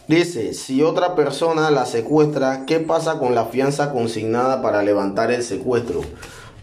Dice, 0.07 0.55
si 0.55 0.83
otra 0.83 1.14
persona 1.14 1.71
la 1.71 1.85
secuestra, 1.85 2.64
¿qué 2.67 2.81
pasa 2.81 3.19
con 3.19 3.35
la 3.35 3.45
fianza 3.45 3.93
consignada 3.93 4.62
para 4.62 4.83
levantar 4.83 5.31
el 5.31 5.43
secuestro? 5.43 6.01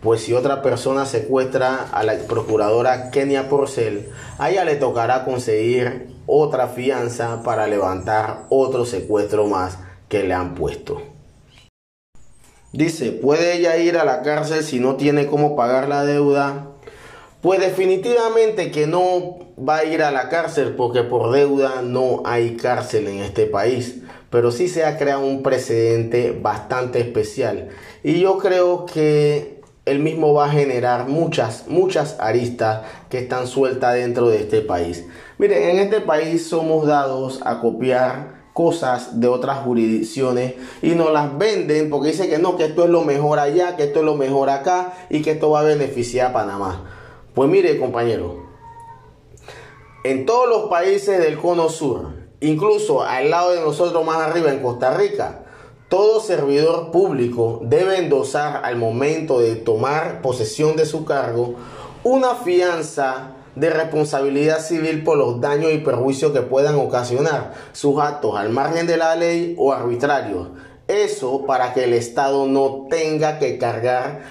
Pues 0.05 0.21
si 0.21 0.33
otra 0.33 0.61
persona 0.61 1.07
secuestra 1.07 1.87
a 1.91 2.03
la 2.03 2.13
procuradora 2.27 3.09
Kenia 3.09 3.49
Porcel, 3.49 4.07
a 4.37 4.51
ella 4.51 4.63
le 4.63 4.75
tocará 4.75 5.25
conseguir 5.25 6.09
otra 6.27 6.67
fianza 6.67 7.41
para 7.41 7.65
levantar 7.65 8.45
otro 8.49 8.85
secuestro 8.85 9.47
más 9.47 9.79
que 10.07 10.21
le 10.21 10.35
han 10.35 10.53
puesto. 10.53 11.01
Dice, 12.71 13.13
¿puede 13.13 13.57
ella 13.57 13.77
ir 13.77 13.97
a 13.97 14.05
la 14.05 14.21
cárcel 14.21 14.63
si 14.63 14.79
no 14.79 14.95
tiene 14.95 15.25
cómo 15.25 15.55
pagar 15.55 15.89
la 15.89 16.05
deuda? 16.05 16.67
Pues 17.41 17.59
definitivamente 17.59 18.69
que 18.69 18.85
no 18.85 19.39
va 19.57 19.77
a 19.77 19.85
ir 19.85 20.03
a 20.03 20.11
la 20.11 20.29
cárcel 20.29 20.75
porque 20.75 21.01
por 21.01 21.31
deuda 21.31 21.81
no 21.81 22.21
hay 22.25 22.57
cárcel 22.57 23.07
en 23.07 23.23
este 23.23 23.47
país. 23.47 24.03
Pero 24.29 24.51
sí 24.51 24.67
se 24.67 24.85
ha 24.85 24.99
creado 24.99 25.25
un 25.25 25.41
precedente 25.41 26.31
bastante 26.31 26.99
especial. 26.99 27.69
Y 28.03 28.19
yo 28.19 28.37
creo 28.37 28.85
que 28.85 29.54
el 29.86 30.00
mismo 30.00 30.34
va 30.34 30.45
a 30.45 30.50
generar 30.50 31.08
muchas, 31.08 31.67
muchas 31.67 32.17
aristas 32.19 32.82
que 33.10 33.19
están 33.19 33.48
sueltas 33.48 33.93
dentro 33.93 34.30
de 34.30 34.41
este 34.41 34.62
país. 34.62 35.06
Miren, 35.38 35.69
en 35.69 35.80
este 35.80 36.02
país 36.02 36.48
somos 36.48 36.88
dados 36.88 37.41
a 37.45 37.62
copiar 37.62 38.45
cosas 38.54 39.19
de 39.19 39.28
otras 39.28 39.60
jurisdicciones 39.60 40.56
y 40.82 40.91
nos 40.91 41.12
las 41.12 41.38
venden 41.38 41.89
porque 41.89 42.10
dicen 42.10 42.30
que 42.30 42.39
no, 42.39 42.56
que 42.56 42.65
esto 42.65 42.86
es 42.86 42.89
lo 42.89 43.02
mejor 43.02 43.38
allá, 43.38 43.76
que 43.76 43.84
esto 43.84 44.00
es 44.00 44.06
lo 44.06 44.15
mejor 44.15 44.50
acá 44.50 44.93
y 45.10 45.21
que 45.21 45.32
esto 45.32 45.52
va 45.52 45.60
a 45.60 45.63
beneficiar 45.63 46.32
a 46.32 46.34
Panamá. 46.34 46.89
Pues 47.36 47.50
mire, 47.50 47.78
compañero, 47.78 48.45
en 50.04 50.26
todos 50.26 50.48
los 50.48 50.69
países 50.69 51.19
del 51.19 51.38
cono 51.38 51.69
sur, 51.69 52.13
incluso 52.39 53.04
al 53.04 53.30
lado 53.30 53.52
de 53.52 53.60
nosotros 53.60 54.06
más 54.06 54.17
arriba 54.17 54.52
en 54.52 54.62
Costa 54.62 54.95
Rica, 54.95 55.44
todo 55.89 56.19
servidor 56.19 56.91
público 56.91 57.62
debe 57.63 58.00
endosar 58.00 58.62
al 58.65 58.76
momento 58.76 59.39
de 59.39 59.56
tomar 59.56 60.21
posesión 60.21 60.76
de 60.76 60.86
su 60.86 61.06
cargo 61.06 61.56
una 62.04 62.36
fianza 62.36 63.36
de 63.56 63.69
responsabilidad 63.69 64.60
civil 64.60 65.04
por 65.04 65.17
los 65.17 65.39
daños 65.39 65.71
y 65.71 65.78
perjuicios 65.78 66.32
que 66.32 66.41
puedan 66.41 66.76
ocasionar 66.76 67.54
sus 67.71 68.00
actos 68.00 68.36
al 68.36 68.50
margen 68.50 68.88
de 68.88 68.98
la 68.98 69.15
ley 69.15 69.56
o 69.58 69.74
arbitrarios. 69.74 70.50
Eso 70.88 71.45
para 71.45 71.74
que 71.74 71.86
el 71.86 71.93
Estado 71.93 72.48
no 72.48 72.88
tenga 72.89 73.39
que 73.39 73.58
cargar 73.58 74.21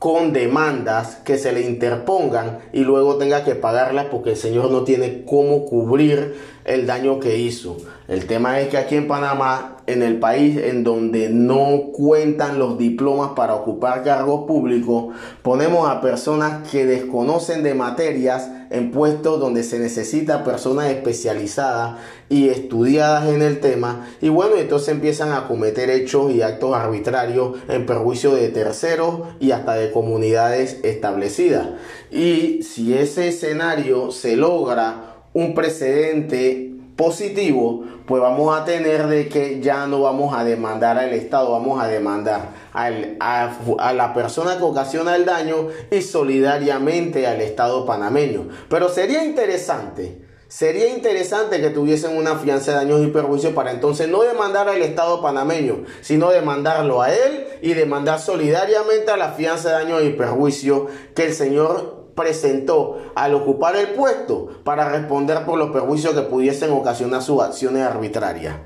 con 0.00 0.32
demandas 0.32 1.16
que 1.16 1.36
se 1.36 1.52
le 1.52 1.60
interpongan 1.60 2.60
y 2.72 2.80
luego 2.80 3.16
tenga 3.16 3.44
que 3.44 3.54
pagarlas 3.54 4.06
porque 4.06 4.30
el 4.30 4.36
señor 4.36 4.70
no 4.70 4.82
tiene 4.82 5.26
cómo 5.26 5.66
cubrir 5.66 6.36
el 6.64 6.86
daño 6.86 7.20
que 7.20 7.36
hizo. 7.36 7.76
El 8.10 8.26
tema 8.26 8.58
es 8.58 8.70
que 8.70 8.76
aquí 8.76 8.96
en 8.96 9.06
Panamá, 9.06 9.76
en 9.86 10.02
el 10.02 10.18
país 10.18 10.56
en 10.56 10.82
donde 10.82 11.28
no 11.28 11.92
cuentan 11.92 12.58
los 12.58 12.76
diplomas 12.76 13.34
para 13.36 13.54
ocupar 13.54 14.02
cargos 14.02 14.48
públicos, 14.48 15.14
ponemos 15.42 15.88
a 15.88 16.00
personas 16.00 16.68
que 16.68 16.86
desconocen 16.86 17.62
de 17.62 17.74
materias 17.74 18.50
en 18.70 18.90
puestos 18.90 19.38
donde 19.38 19.62
se 19.62 19.78
necesita 19.78 20.42
personas 20.42 20.90
especializadas 20.90 22.00
y 22.28 22.48
estudiadas 22.48 23.28
en 23.28 23.42
el 23.42 23.60
tema. 23.60 24.08
Y 24.20 24.28
bueno, 24.28 24.56
entonces 24.56 24.88
empiezan 24.88 25.32
a 25.32 25.46
cometer 25.46 25.88
hechos 25.88 26.32
y 26.32 26.42
actos 26.42 26.74
arbitrarios 26.74 27.58
en 27.68 27.86
perjuicio 27.86 28.34
de 28.34 28.48
terceros 28.48 29.20
y 29.38 29.52
hasta 29.52 29.74
de 29.74 29.92
comunidades 29.92 30.80
establecidas. 30.82 31.68
Y 32.10 32.64
si 32.64 32.92
ese 32.92 33.28
escenario 33.28 34.10
se 34.10 34.34
logra 34.34 35.14
un 35.32 35.54
precedente 35.54 36.69
positivo, 37.00 37.82
pues 38.04 38.20
vamos 38.20 38.54
a 38.54 38.66
tener 38.66 39.06
de 39.06 39.26
que 39.30 39.58
ya 39.62 39.86
no 39.86 40.02
vamos 40.02 40.36
a 40.36 40.44
demandar 40.44 40.98
al 40.98 41.14
Estado, 41.14 41.50
vamos 41.50 41.82
a 41.82 41.88
demandar 41.88 42.50
a, 42.74 43.92
la 43.94 44.12
persona 44.12 44.58
que 44.58 44.64
ocasiona 44.64 45.16
el 45.16 45.24
daño 45.24 45.68
y 45.90 46.02
solidariamente 46.02 47.26
al 47.26 47.40
Estado 47.40 47.86
panameño. 47.86 48.48
Pero 48.68 48.90
sería 48.90 49.24
interesante, 49.24 50.20
sería 50.46 50.94
interesante 50.94 51.62
que 51.62 51.70
tuviesen 51.70 52.18
una 52.18 52.36
fianza 52.36 52.72
de 52.72 52.76
daños 52.76 53.00
y 53.00 53.06
perjuicios 53.06 53.54
para 53.54 53.70
entonces 53.70 54.06
no 54.06 54.20
demandar 54.20 54.68
al 54.68 54.82
Estado 54.82 55.22
panameño, 55.22 55.84
sino 56.02 56.28
demandarlo 56.28 57.00
a 57.00 57.10
él 57.14 57.46
y 57.62 57.72
demandar 57.72 58.20
solidariamente 58.20 59.10
a 59.10 59.16
la 59.16 59.30
fianza 59.30 59.70
de 59.70 59.84
daños 59.84 60.02
y 60.04 60.10
perjuicios 60.10 60.82
que 61.14 61.24
el 61.24 61.32
señor 61.32 61.99
presentó 62.20 62.98
al 63.14 63.34
ocupar 63.34 63.76
el 63.76 63.88
puesto 63.88 64.48
para 64.62 64.90
responder 64.90 65.44
por 65.46 65.58
los 65.58 65.70
perjuicios 65.70 66.14
que 66.14 66.22
pudiesen 66.22 66.70
ocasionar 66.70 67.22
sus 67.22 67.42
acciones 67.42 67.82
arbitrarias. 67.82 68.56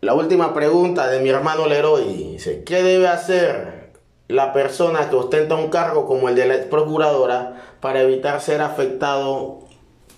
La 0.00 0.14
última 0.14 0.54
pregunta 0.54 1.08
de 1.08 1.20
mi 1.20 1.28
hermano 1.28 1.66
Leroy 1.66 2.32
dice, 2.32 2.64
¿qué 2.64 2.82
debe 2.82 3.06
hacer 3.06 3.92
la 4.28 4.54
persona 4.54 5.10
que 5.10 5.16
ostenta 5.16 5.56
un 5.56 5.68
cargo 5.68 6.06
como 6.06 6.30
el 6.30 6.36
de 6.36 6.46
la 6.46 6.54
ex 6.54 6.66
procuradora 6.66 7.76
para 7.80 8.00
evitar 8.00 8.40
ser 8.40 8.62
afectado 8.62 9.58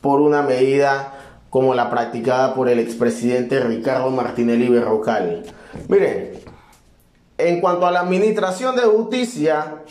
por 0.01 0.21
una 0.21 0.43
medida 0.43 1.15
como 1.51 1.75
la 1.75 1.91
practicada 1.91 2.55
por 2.55 2.69
el 2.69 2.79
expresidente 2.79 3.59
Ricardo 3.59 4.11
Martinelli 4.11 4.69
Berrocal? 4.69 5.43
Miren, 5.88 6.38
en 7.38 7.61
cuanto 7.61 7.87
a 7.87 7.91
la 7.91 8.01
administración 8.01 8.77
de 8.77 8.83
justicia, 8.83 9.83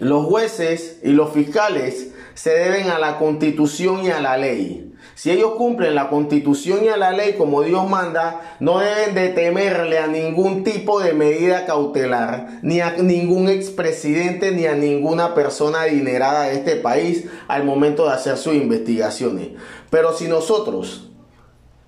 los 0.00 0.26
jueces 0.26 0.98
y 1.02 1.10
los 1.10 1.32
fiscales 1.32 2.08
se 2.34 2.50
deben 2.50 2.88
a 2.88 2.98
la 2.98 3.18
constitución 3.18 4.04
y 4.04 4.10
a 4.10 4.20
la 4.20 4.36
ley. 4.36 4.88
Si 5.14 5.30
ellos 5.30 5.52
cumplen 5.52 5.94
la 5.94 6.08
constitución 6.08 6.84
y 6.84 6.88
a 6.88 6.96
la 6.96 7.12
ley 7.12 7.34
como 7.34 7.62
Dios 7.62 7.88
manda, 7.88 8.56
no 8.60 8.78
deben 8.78 9.14
de 9.14 9.28
temerle 9.28 9.98
a 9.98 10.06
ningún 10.06 10.64
tipo 10.64 11.00
de 11.00 11.12
medida 11.12 11.66
cautelar, 11.66 12.60
ni 12.62 12.80
a 12.80 12.96
ningún 12.96 13.48
expresidente, 13.48 14.52
ni 14.52 14.66
a 14.66 14.74
ninguna 14.74 15.34
persona 15.34 15.82
adinerada 15.82 16.44
de 16.44 16.54
este 16.54 16.76
país 16.76 17.26
al 17.46 17.64
momento 17.64 18.06
de 18.06 18.14
hacer 18.14 18.38
sus 18.38 18.54
investigaciones. 18.54 19.50
Pero 19.90 20.12
si 20.16 20.28
nosotros 20.28 21.11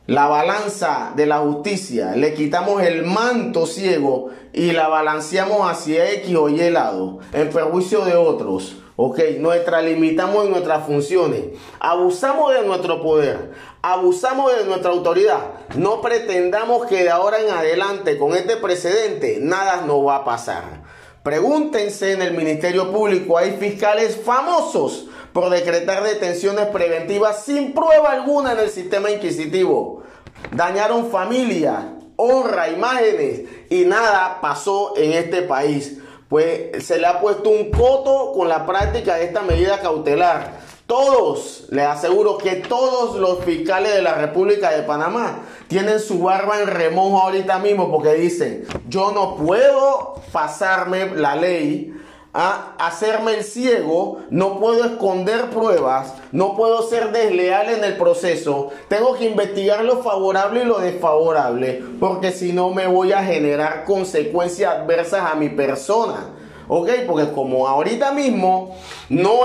la 0.06 0.26
balanza 0.26 1.12
de 1.16 1.24
la 1.24 1.38
justicia, 1.38 2.14
le 2.14 2.34
quitamos 2.34 2.82
el 2.82 3.04
manto 3.04 3.66
ciego 3.66 4.28
y 4.52 4.72
la 4.72 4.88
balanceamos 4.88 5.70
hacia 5.70 6.10
X 6.12 6.36
o 6.36 6.50
Y 6.50 6.70
lado, 6.70 7.20
en 7.32 7.48
perjuicio 7.48 8.04
de 8.04 8.14
otros. 8.14 8.76
Ok, 8.96 9.18
nos 9.40 9.56
extralimitamos 9.56 10.44
en 10.44 10.50
nuestras 10.52 10.86
funciones, 10.86 11.46
abusamos 11.80 12.52
de 12.52 12.64
nuestro 12.64 13.02
poder, 13.02 13.52
abusamos 13.82 14.54
de 14.54 14.66
nuestra 14.66 14.90
autoridad. 14.90 15.40
No 15.74 16.00
pretendamos 16.00 16.86
que 16.86 17.02
de 17.02 17.10
ahora 17.10 17.40
en 17.40 17.50
adelante, 17.50 18.18
con 18.18 18.34
este 18.34 18.56
precedente, 18.56 19.38
nada 19.40 19.84
nos 19.86 20.06
va 20.06 20.16
a 20.16 20.24
pasar. 20.24 20.84
Pregúntense 21.24 22.12
en 22.12 22.20
el 22.20 22.34
Ministerio 22.34 22.92
Público, 22.92 23.38
hay 23.38 23.52
fiscales 23.52 24.20
famosos 24.22 25.06
por 25.34 25.50
decretar 25.50 26.04
detenciones 26.04 26.66
preventivas 26.66 27.44
sin 27.44 27.74
prueba 27.74 28.12
alguna 28.12 28.52
en 28.52 28.60
el 28.60 28.70
sistema 28.70 29.10
inquisitivo. 29.10 30.04
Dañaron 30.52 31.10
familia, 31.10 31.92
honra, 32.14 32.70
imágenes 32.70 33.42
y 33.68 33.84
nada 33.84 34.38
pasó 34.40 34.94
en 34.96 35.12
este 35.12 35.42
país. 35.42 35.98
Pues 36.28 36.84
se 36.84 36.98
le 36.98 37.08
ha 37.08 37.20
puesto 37.20 37.50
un 37.50 37.72
coto 37.72 38.32
con 38.32 38.48
la 38.48 38.64
práctica 38.64 39.16
de 39.16 39.24
esta 39.24 39.42
medida 39.42 39.80
cautelar. 39.80 40.60
Todos, 40.86 41.66
les 41.70 41.84
aseguro 41.84 42.38
que 42.38 42.56
todos 42.56 43.16
los 43.16 43.42
fiscales 43.44 43.92
de 43.92 44.02
la 44.02 44.14
República 44.14 44.70
de 44.70 44.84
Panamá 44.84 45.40
tienen 45.66 45.98
su 45.98 46.22
barba 46.22 46.60
en 46.60 46.68
remojo 46.68 47.22
ahorita 47.22 47.58
mismo 47.58 47.90
porque 47.90 48.14
dicen, 48.14 48.64
yo 48.88 49.10
no 49.10 49.34
puedo 49.34 50.22
pasarme 50.30 51.06
la 51.16 51.34
ley 51.34 51.92
a 52.34 52.74
hacerme 52.78 53.34
el 53.34 53.44
ciego, 53.44 54.18
no 54.28 54.58
puedo 54.58 54.84
esconder 54.84 55.50
pruebas, 55.50 56.14
no 56.32 56.56
puedo 56.56 56.82
ser 56.82 57.12
desleal 57.12 57.70
en 57.70 57.84
el 57.84 57.96
proceso, 57.96 58.70
tengo 58.88 59.14
que 59.14 59.26
investigar 59.26 59.84
lo 59.84 60.02
favorable 60.02 60.62
y 60.62 60.66
lo 60.66 60.80
desfavorable, 60.80 61.84
porque 62.00 62.32
si 62.32 62.52
no 62.52 62.70
me 62.70 62.88
voy 62.88 63.12
a 63.12 63.22
generar 63.22 63.84
consecuencias 63.84 64.74
adversas 64.74 65.32
a 65.32 65.36
mi 65.36 65.48
persona. 65.48 66.30
¿Ok? 66.66 66.88
Porque 67.06 67.30
como 67.32 67.68
ahorita 67.68 68.12
mismo 68.12 68.74
no 69.10 69.40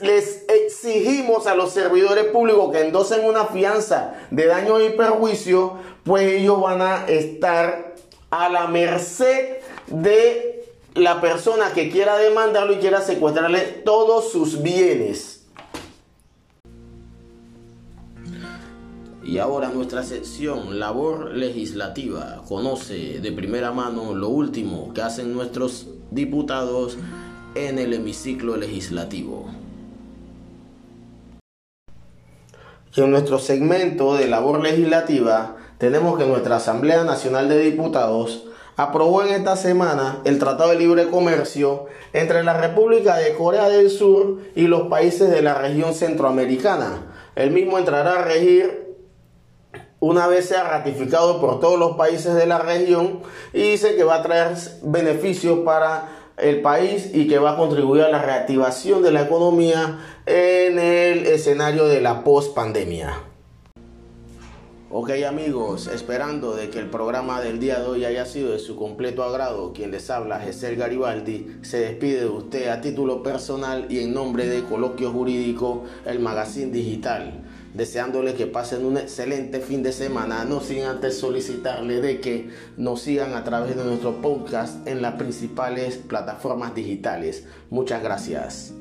les, 0.00 0.44
exigimos 0.48 1.46
a 1.46 1.54
los 1.54 1.72
servidores 1.72 2.24
públicos 2.24 2.72
que 2.72 2.80
endosen 2.80 3.24
una 3.24 3.44
fianza 3.44 4.14
de 4.32 4.46
daño 4.46 4.80
y 4.80 4.90
perjuicio, 4.90 5.74
pues 6.02 6.26
ellos 6.32 6.60
van 6.60 6.82
a 6.82 7.06
estar 7.06 7.94
a 8.30 8.48
la 8.48 8.66
merced 8.66 9.58
de 9.86 10.51
la 10.94 11.20
persona 11.20 11.72
que 11.72 11.90
quiera 11.90 12.16
demandarlo 12.18 12.74
y 12.74 12.76
quiera 12.76 13.00
secuestrarle 13.00 13.60
todos 13.84 14.30
sus 14.30 14.62
bienes. 14.62 15.46
Y 19.24 19.38
ahora 19.38 19.70
nuestra 19.70 20.02
sección 20.02 20.78
Labor 20.78 21.30
Legislativa 21.30 22.42
conoce 22.46 23.20
de 23.20 23.32
primera 23.32 23.72
mano 23.72 24.14
lo 24.14 24.28
último 24.28 24.92
que 24.92 25.00
hacen 25.00 25.32
nuestros 25.32 25.86
diputados 26.10 26.98
en 27.54 27.78
el 27.78 27.94
hemiciclo 27.94 28.56
legislativo. 28.56 29.48
En 32.94 33.10
nuestro 33.10 33.38
segmento 33.38 34.16
de 34.16 34.28
labor 34.28 34.60
legislativa 34.60 35.56
tenemos 35.78 36.18
que 36.18 36.26
nuestra 36.26 36.56
Asamblea 36.56 37.04
Nacional 37.04 37.48
de 37.48 37.58
Diputados 37.58 38.44
aprobó 38.76 39.22
en 39.22 39.34
esta 39.34 39.56
semana 39.56 40.20
el 40.24 40.38
Tratado 40.38 40.70
de 40.70 40.76
Libre 40.76 41.08
Comercio 41.08 41.86
entre 42.12 42.42
la 42.42 42.54
República 42.54 43.16
de 43.16 43.34
Corea 43.34 43.68
del 43.68 43.90
Sur 43.90 44.38
y 44.54 44.62
los 44.62 44.88
países 44.88 45.30
de 45.30 45.42
la 45.42 45.54
región 45.54 45.94
centroamericana. 45.94 47.12
El 47.34 47.50
mismo 47.50 47.78
entrará 47.78 48.20
a 48.20 48.24
regir 48.24 48.82
una 50.00 50.26
vez 50.26 50.46
sea 50.46 50.64
ratificado 50.64 51.40
por 51.40 51.60
todos 51.60 51.78
los 51.78 51.96
países 51.96 52.34
de 52.34 52.46
la 52.46 52.58
región 52.58 53.20
y 53.52 53.62
dice 53.62 53.94
que 53.94 54.02
va 54.02 54.16
a 54.16 54.22
traer 54.22 54.56
beneficios 54.82 55.60
para 55.60 56.08
el 56.38 56.60
país 56.60 57.10
y 57.14 57.28
que 57.28 57.38
va 57.38 57.52
a 57.52 57.56
contribuir 57.56 58.02
a 58.02 58.08
la 58.08 58.20
reactivación 58.20 59.02
de 59.02 59.12
la 59.12 59.22
economía 59.22 60.00
en 60.26 60.78
el 60.78 61.26
escenario 61.26 61.86
de 61.86 62.00
la 62.00 62.24
post 62.24 62.54
pandemia. 62.54 63.31
Ok 64.94 65.10
amigos, 65.26 65.86
esperando 65.86 66.54
de 66.54 66.68
que 66.68 66.78
el 66.78 66.90
programa 66.90 67.40
del 67.40 67.58
día 67.58 67.80
de 67.80 67.86
hoy 67.86 68.04
haya 68.04 68.26
sido 68.26 68.52
de 68.52 68.58
su 68.58 68.76
completo 68.76 69.22
agrado, 69.22 69.72
quien 69.72 69.90
les 69.90 70.10
habla, 70.10 70.38
Gesel 70.38 70.76
Garibaldi, 70.76 71.60
se 71.62 71.78
despide 71.78 72.20
de 72.20 72.26
usted 72.26 72.68
a 72.68 72.82
título 72.82 73.22
personal 73.22 73.86
y 73.88 74.00
en 74.00 74.12
nombre 74.12 74.46
de 74.46 74.64
Coloquio 74.64 75.10
Jurídico, 75.10 75.84
el 76.04 76.18
Magazine 76.18 76.70
Digital, 76.70 77.42
deseándole 77.72 78.34
que 78.34 78.46
pasen 78.46 78.84
un 78.84 78.98
excelente 78.98 79.60
fin 79.60 79.82
de 79.82 79.92
semana, 79.92 80.44
no 80.44 80.60
sin 80.60 80.82
antes 80.82 81.16
solicitarle 81.16 82.02
de 82.02 82.20
que 82.20 82.50
nos 82.76 83.00
sigan 83.00 83.32
a 83.32 83.44
través 83.44 83.74
de 83.74 83.84
nuestro 83.84 84.20
podcast 84.20 84.86
en 84.86 85.00
las 85.00 85.14
principales 85.14 85.96
plataformas 85.96 86.74
digitales. 86.74 87.46
Muchas 87.70 88.02
gracias. 88.02 88.74